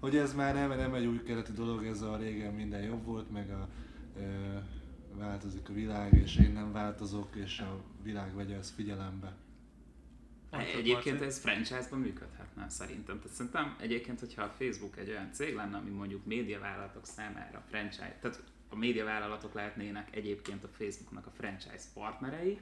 [0.00, 3.30] hogy ez már nem, nem egy új keleti dolog, ez a régen minden jobb volt,
[3.30, 3.68] meg a,
[4.20, 4.62] e,
[5.14, 9.36] változik a világ, és én nem változok, és a világ vegye ezt figyelembe.
[10.76, 12.00] Egyébként ez franchise-ban
[12.68, 13.20] szerintem.
[13.20, 18.18] Tehát szerintem egyébként, hogyha a Facebook egy olyan cég lenne, ami mondjuk médiavállalatok számára franchise,
[18.20, 22.60] tehát a médiavállalatok lehetnének egyébként a Facebooknak a franchise partnerei,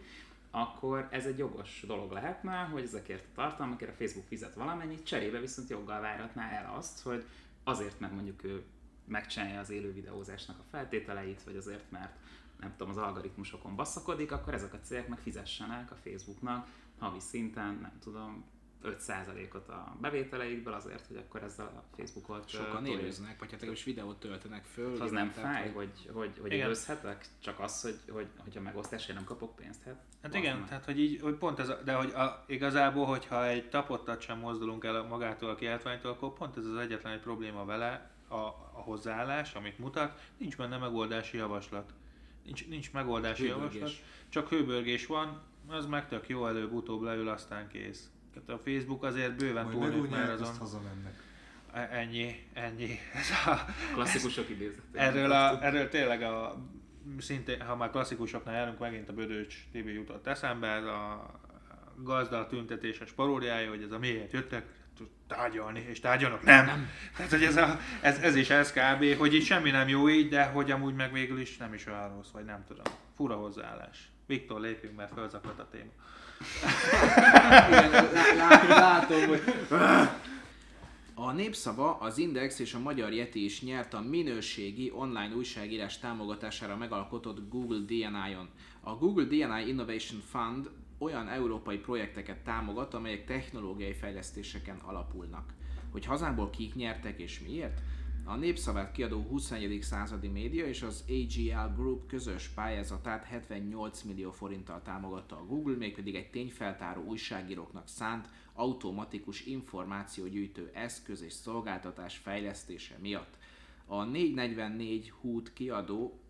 [0.50, 5.40] akkor ez egy jogos dolog lehetne, hogy ezekért a tartalmakért a Facebook fizet valamennyit, cserébe
[5.40, 7.24] viszont joggal váratná el azt, hogy
[7.64, 8.62] azért, mert mondjuk ő
[9.04, 12.12] megcsinálja az élő videózásnak a feltételeit, vagy azért, mert
[12.60, 16.68] nem tudom, az algoritmusokon basszakodik, akkor ezek a cégek meg fizessenek a Facebooknak
[16.98, 18.44] havi szinten, nem tudom,
[18.84, 24.20] 5%-ot a bevételeikből azért, hogy akkor ezzel a Facebookot Sokan élőznek, vagy hát legalábbis videót
[24.20, 25.00] töltenek föl.
[25.00, 27.26] Az nem fáj, hogy, hogy, hogy élőzhetek?
[27.38, 29.82] Csak az, hogy, hogy, hogy a megosztásért nem kapok pénzt?
[29.84, 30.68] Hát, hát igen, meg.
[30.68, 34.38] tehát hogy így, hogy pont ez, a, de hogy a, igazából, hogyha egy tapottat sem
[34.38, 38.36] mozdulunk el magától a kiáltványtól, akkor pont ez az egyetlen egy probléma vele, a,
[38.72, 41.92] a hozzáállás, amit mutat, nincs benne megoldási javaslat.
[42.44, 43.74] Nincs, nincs megoldási hőbörgés.
[43.74, 48.10] javaslat, csak hőbörgés van, az meg tök jó, előbb-utóbb leül, aztán kész.
[48.46, 50.56] Tehát a Facebook azért bőven túl már azon.
[50.58, 51.14] hazamennek.
[51.72, 52.98] E- ennyi, ennyi.
[53.14, 54.82] Ez a, Klasszikusok idézet.
[54.92, 56.56] Erről, a, erről tényleg a,
[57.18, 61.30] szintén, ha már klasszikusoknál járunk, megint a Bödöcs TV jutott eszembe, ez a
[62.02, 64.66] gazda tüntetéses paródiája, hogy ez a miért jöttek,
[65.26, 66.66] tárgyalni, és tárgyalnak, nem.
[66.66, 66.88] nem.
[67.16, 70.28] Tehát, hogy ez, a, ez, ez is ez kb, hogy itt semmi nem jó így,
[70.28, 72.84] de hogy amúgy meg végül is nem is olyan rossz, vagy nem tudom.
[73.16, 74.10] Fura hozzáállás.
[74.26, 75.90] Viktor, lépjünk, mert fölzaklat a téma.
[77.68, 79.42] Igen, lá, látom, hogy...
[81.14, 86.76] A Népszava, az Index és a Magyar Yeti is nyert a minőségi online újságírás támogatására
[86.76, 88.48] megalkotott Google DNI-on.
[88.80, 95.52] A Google DNI Innovation Fund olyan európai projekteket támogat, amelyek technológiai fejlesztéseken alapulnak.
[95.92, 97.80] Hogy hazánkból kik nyertek és miért?
[98.28, 99.82] A Népszavát kiadó 21.
[99.82, 106.14] századi média és az AGL Group közös pályázatát 78 millió forinttal támogatta a Google, mégpedig
[106.14, 113.38] egy tényfeltáró újságíróknak szánt automatikus információgyűjtő eszköz és szolgáltatás fejlesztése miatt.
[113.86, 116.20] A 444 hút kiadó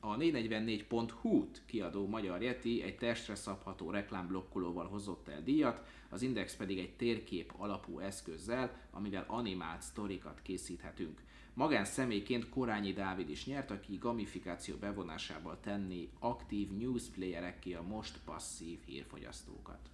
[0.00, 6.78] a 444.hu-t kiadó Magyar Yeti egy testre szabható reklámblokkolóval hozott el díjat, az Index pedig
[6.78, 11.22] egy térkép alapú eszközzel, amivel animált sztorikat készíthetünk.
[11.54, 18.78] Magán személyként Korányi Dávid is nyert, aki gamifikáció bevonásával tenni aktív newsplayerekké a most passzív
[18.84, 19.90] hírfogyasztókat.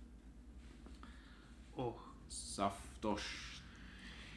[1.75, 1.95] Oh.
[2.31, 3.23] Szaftos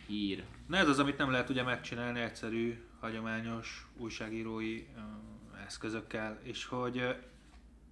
[0.07, 0.43] hír.
[0.67, 4.87] Na ez az, amit nem lehet ugye megcsinálni egyszerű, hagyományos újságírói
[5.65, 7.15] eszközökkel, és hogy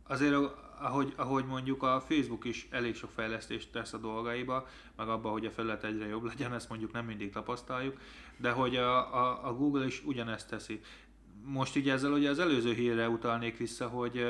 [0.04, 0.34] azért
[0.82, 5.46] ahogy, ahogy mondjuk a Facebook is elég sok fejlesztést tesz a dolgaiba, meg abba, hogy
[5.46, 7.98] a felület egyre jobb legyen, ezt mondjuk nem mindig tapasztaljuk,
[8.38, 10.82] de hogy a, a, a Google is ugyanezt teszi.
[11.44, 14.26] Most így ezzel ugye az előző hírre utalnék vissza, hogy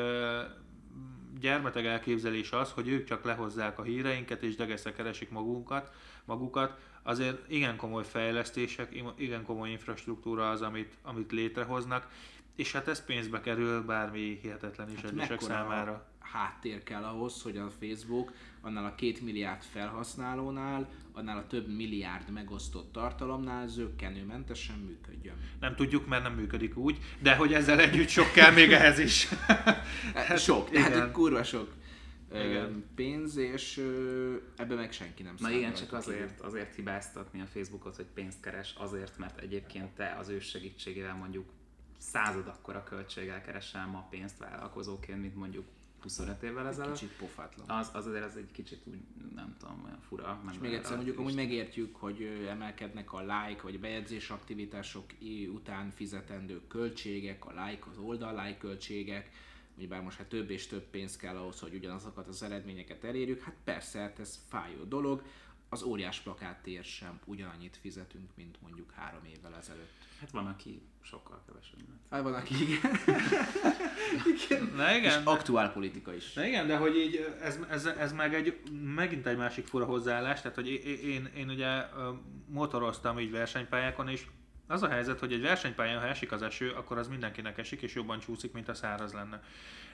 [1.40, 5.92] gyermeteg elképzelés az, hogy ők csak lehozzák a híreinket és degesze keresik magunkat,
[6.26, 12.08] magukat, azért igen komoly fejlesztések, igen komoly infrastruktúra az, amit, amit létrehoznak,
[12.56, 17.58] és hát ez pénzbe kerül bármi hihetetlen is hát egyesek számára háttér kell ahhoz, hogy
[17.58, 25.36] a Facebook annál a két milliárd felhasználónál, annál a több milliárd megosztott tartalomnál zöggenőmentesen működjön.
[25.60, 29.28] Nem tudjuk, mert nem működik úgy, de hogy ezzel együtt sok kell még ehhez is.
[30.14, 31.12] hát, sok, tehát igen.
[31.12, 31.74] kurva sok
[32.34, 32.86] igen.
[32.96, 33.78] pénz, és
[34.56, 38.74] ebbe meg senki nem Na igen, csak azért, azért hibáztatni a Facebookot, hogy pénzt keres,
[38.78, 41.50] azért, mert egyébként te az ő segítségével mondjuk
[41.98, 45.66] század akkora költséggel keresel ma pénzt vállalkozóként, mint mondjuk
[46.02, 46.94] 25 évvel ezelőtt.
[46.94, 47.70] Kicsit pofátlan.
[47.70, 49.00] Az, az azért ez egy kicsit úgy,
[49.36, 50.42] nem tudom, olyan fura.
[50.52, 55.06] És még egyszer mondjuk, amúgy megértjük, hogy emelkednek a like vagy bejegyzés aktivitások
[55.54, 59.32] után fizetendő költségek, a like, az oldal like költségek,
[59.88, 63.56] bár most hát több és több pénz kell ahhoz, hogy ugyanazokat az eredményeket elérjük, hát
[63.64, 65.24] persze, hát ez fájó dolog.
[65.70, 70.01] az óriás plakáttér sem ugyanannyit fizetünk, mint mondjuk három évvel ezelőtt.
[70.22, 71.86] Hát van, aki sokkal kevesebbet.
[72.10, 72.92] Hát van, aki igen.
[74.34, 74.72] igen.
[74.76, 75.20] Na igen.
[75.20, 76.34] És aktuál politika is.
[76.34, 78.60] Na igen, de hogy így ez, ez, ez meg egy,
[78.96, 81.86] megint egy másik fura hozzáállás, tehát hogy én, én, én ugye
[82.46, 84.26] motoroztam így versenypályákon, és
[84.68, 87.94] az a helyzet, hogy egy versenypályán, ha esik az eső, akkor az mindenkinek esik, és
[87.94, 89.44] jobban csúszik, mint a száraz lenne.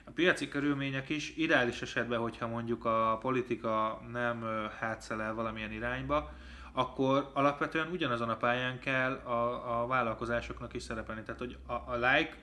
[0.04, 4.46] A piaci körülmények is ideális esetben, hogyha mondjuk a politika nem
[4.80, 6.32] hátszelel valamilyen irányba,
[6.78, 11.22] akkor alapvetően ugyanazon a pályán kell a, a vállalkozásoknak is szerepelni.
[11.22, 12.36] Tehát, hogy a, a like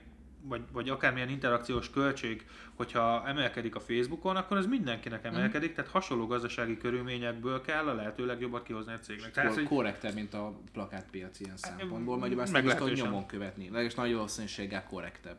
[0.42, 5.74] vagy, vagy akármilyen interakciós költség, hogyha emelkedik a Facebookon, akkor ez mindenkinek emelkedik, mm.
[5.74, 9.30] tehát hasonló gazdasági körülményekből kell a lehető legjobbat kihozni egy cégnek.
[9.30, 12.94] Tehát, Kor- hogy korrektebb, mint a plakátpiac ilyen szempontból, vagy ezt Meglehetősen.
[12.94, 13.64] tudod nyomon követni.
[13.64, 15.38] Legalábbis nagy valószínűséggel korrektebb.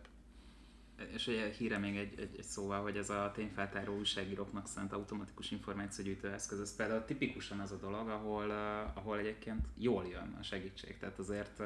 [1.13, 5.51] És ugye híre még egy, egy, egy szóval, hogy ez a tényfeltáró újságíróknak szánt automatikus
[5.51, 10.43] információgyűjtő eszköz, ez például tipikusan az a dolog, ahol, uh, ahol egyébként jól jön a
[10.43, 10.97] segítség.
[10.97, 11.65] Tehát azért uh,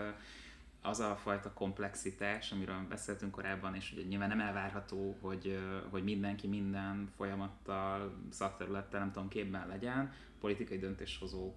[0.82, 6.04] az a fajta komplexitás, amiről beszéltünk korábban, és ugye nyilván nem elvárható, hogy, uh, hogy
[6.04, 11.56] mindenki minden folyamattal, szakterülettel, nem tudom, képben legyen, politikai döntéshozók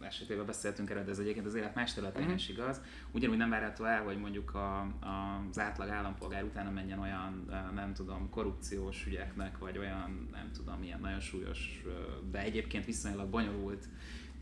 [0.00, 2.34] esetében beszéltünk erről, de ez egyébként az élet más területén Mhm.
[2.34, 2.80] is igaz.
[3.10, 7.94] Ugyanúgy nem várható el, hogy mondjuk a, a, az átlag állampolgár utána menjen olyan, nem
[7.94, 11.82] tudom, korrupciós ügyeknek, vagy olyan, nem tudom, ilyen nagyon súlyos,
[12.30, 13.88] de egyébként viszonylag bonyolult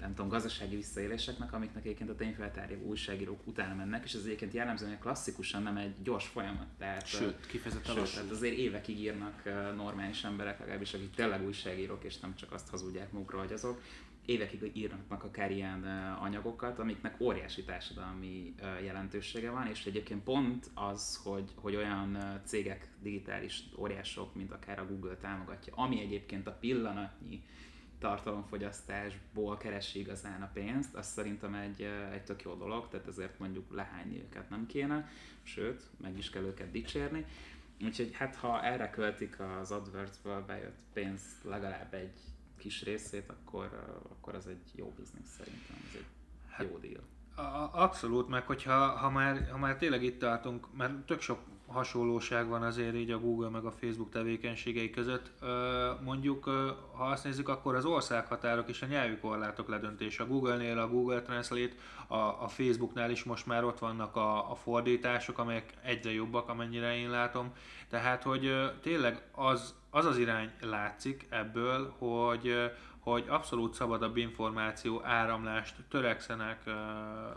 [0.00, 4.98] nem tudom, gazdasági visszaéléseknek, amiknek egyébként a tényfeltáró újságírók utána mennek, és ez egyébként jellemzően
[4.98, 6.66] klasszikusan nem egy gyors folyamat.
[6.78, 9.42] Tehát, eh, Sőt, kifejezetten Sőt, tehát azért évekig írnak
[9.76, 13.80] normális emberek, legalábbis akik tényleg újságírók, és nem csak azt hazudják magukra, hogy azok,
[14.26, 15.82] évekig írnak akár ilyen
[16.20, 18.54] anyagokat, amiknek óriási társadalmi
[18.84, 24.86] jelentősége van, és egyébként pont az, hogy, hogy olyan cégek, digitális óriások, mint akár a
[24.86, 27.42] Google támogatja, ami egyébként a pillanatnyi
[27.98, 33.74] tartalomfogyasztásból keresi igazán a pénzt, az szerintem egy, egy tök jó dolog, tehát ezért mondjuk
[33.74, 35.08] lehányni őket nem kéne,
[35.42, 37.24] sőt, meg is kell őket dicsérni.
[37.84, 42.18] Úgyhogy hát ha erre költik az AdWords-ből bejött pénzt legalább egy
[42.58, 43.64] kis részét, akkor,
[44.10, 46.06] akkor az egy jó biznisz szerintem, ez egy
[46.48, 47.02] Hát- jó deal.
[47.72, 52.62] Abszolút, meg hogyha ha már, ha már tényleg itt tartunk, mert tök sok hasonlóság van
[52.62, 55.32] azért így a Google meg a Facebook tevékenységei között.
[56.04, 56.44] Mondjuk,
[56.92, 60.22] ha azt nézzük, akkor az országhatárok és a nyelvi korlátok ledöntése.
[60.22, 61.74] A Google-nél a Google Translate,
[62.06, 66.96] a, a Facebooknál is most már ott vannak a, a fordítások, amelyek egyre jobbak, amennyire
[66.96, 67.52] én látom.
[67.88, 75.74] Tehát, hogy tényleg az az, az irány látszik ebből, hogy hogy abszolút szabadabb információ áramlást
[75.88, 76.62] törekszenek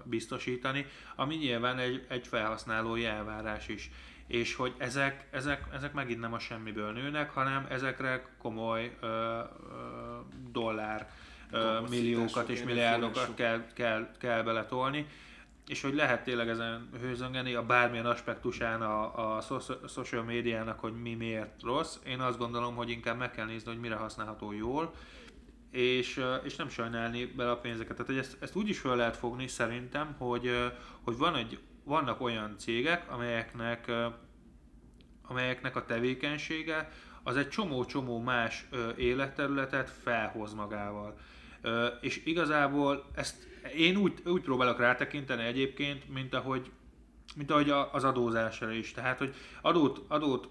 [0.04, 3.92] biztosítani, ami nyilván egy, egy felhasználói elvárás is.
[4.30, 9.40] És hogy ezek, ezek, ezek megint nem a semmiből nőnek, hanem ezekre komoly ö, ö,
[10.52, 11.10] dollár
[11.52, 15.08] ö, milliókat és milliárdokat kell, kell, kell beletolni
[15.70, 19.42] és hogy lehet tényleg ezen hőzöngeni a bármilyen aspektusán a, a
[19.88, 21.96] social médiának, hogy mi miért rossz.
[22.06, 24.94] Én azt gondolom, hogy inkább meg kell nézni, hogy mire használható jól,
[25.72, 27.92] és, és nem sajnálni bele a pénzeket.
[27.92, 30.72] Tehát hogy ezt, ezt úgy is fel lehet fogni szerintem, hogy,
[31.04, 33.92] hogy van egy, vannak olyan cégek, amelyeknek,
[35.22, 36.92] amelyeknek a tevékenysége
[37.24, 41.18] az egy csomó-csomó más életterületet felhoz magával.
[42.02, 46.72] És igazából ezt én úgy, úgy próbálok rátekinteni egyébként, mint ahogy,
[47.36, 48.92] mint ahogy az adózásra is.
[48.92, 50.50] Tehát, hogy adót, adót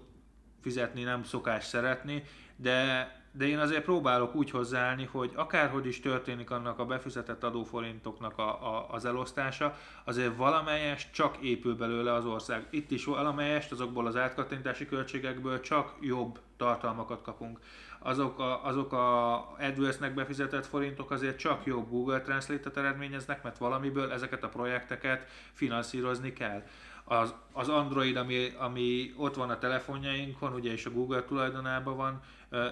[0.61, 2.23] fizetni nem szokás szeretni,
[2.55, 8.37] de, de én azért próbálok úgy hozzáállni, hogy akárhogy is történik annak a befizetett adóforintoknak
[8.37, 12.67] a, a, az elosztása, azért valamelyest csak épül belőle az ország.
[12.69, 17.59] Itt is valamelyest azokból az átkattintási költségekből csak jobb tartalmakat kapunk.
[17.99, 24.11] Azok a, azok a AdWords-nek befizetett forintok azért csak jobb Google Translate-et eredményeznek, mert valamiből
[24.11, 26.63] ezeket a projekteket finanszírozni kell
[27.09, 32.21] az, az Android, ami, ami ott van a telefonjainkon, ugye és a Google tulajdonában van,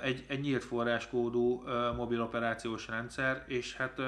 [0.02, 1.64] egy, egy nyílt forráskódú
[1.96, 4.00] mobil operációs rendszer, és hát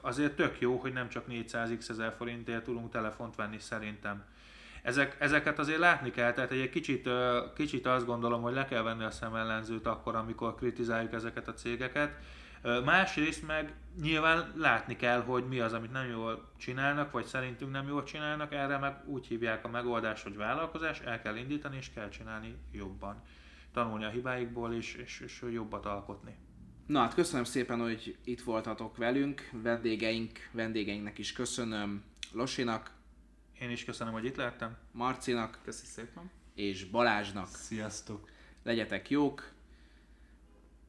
[0.00, 4.24] azért tök jó, hogy nem csak 400x ezer forintért tudunk telefont venni szerintem.
[4.82, 7.08] Ezek, ezeket azért látni kell, tehát egy kicsit,
[7.54, 12.16] kicsit azt gondolom, hogy le kell venni a szemellenzőt akkor, amikor kritizáljuk ezeket a cégeket.
[12.84, 17.88] Másrészt meg nyilván látni kell, hogy mi az, amit nem jól csinálnak, vagy szerintünk nem
[17.88, 22.08] jól csinálnak, erre meg úgy hívják a megoldás, hogy vállalkozás, el kell indítani, és kell
[22.08, 23.22] csinálni jobban.
[23.74, 26.34] Tanulni a hibáikból, és, és, és jobbat alkotni.
[26.86, 32.02] Na hát köszönöm szépen, hogy itt voltatok velünk, vendégeink, vendégeinknek is köszönöm,
[32.32, 32.94] Losinak,
[33.60, 34.76] Én is köszönöm, hogy itt lehettem.
[34.92, 36.30] Marcinak Köszi szépen.
[36.54, 37.48] és Balázsnak.
[37.48, 38.28] Sziasztok!
[38.62, 39.52] Legyetek jók,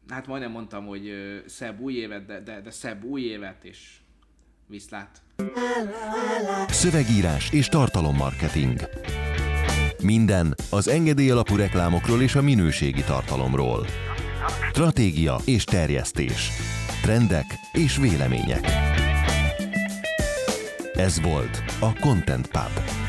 [0.09, 1.11] hát majdnem mondtam, hogy
[1.45, 3.97] szebb új évet, de, de, de szebb új évet, és
[4.67, 5.21] viszlát.
[6.67, 8.79] Szövegírás és tartalommarketing.
[10.05, 13.85] Minden az engedély alapú reklámokról és a minőségi tartalomról.
[14.69, 16.49] Stratégia és terjesztés.
[17.01, 18.67] Trendek és vélemények.
[20.93, 23.04] Ez volt a Content Pub.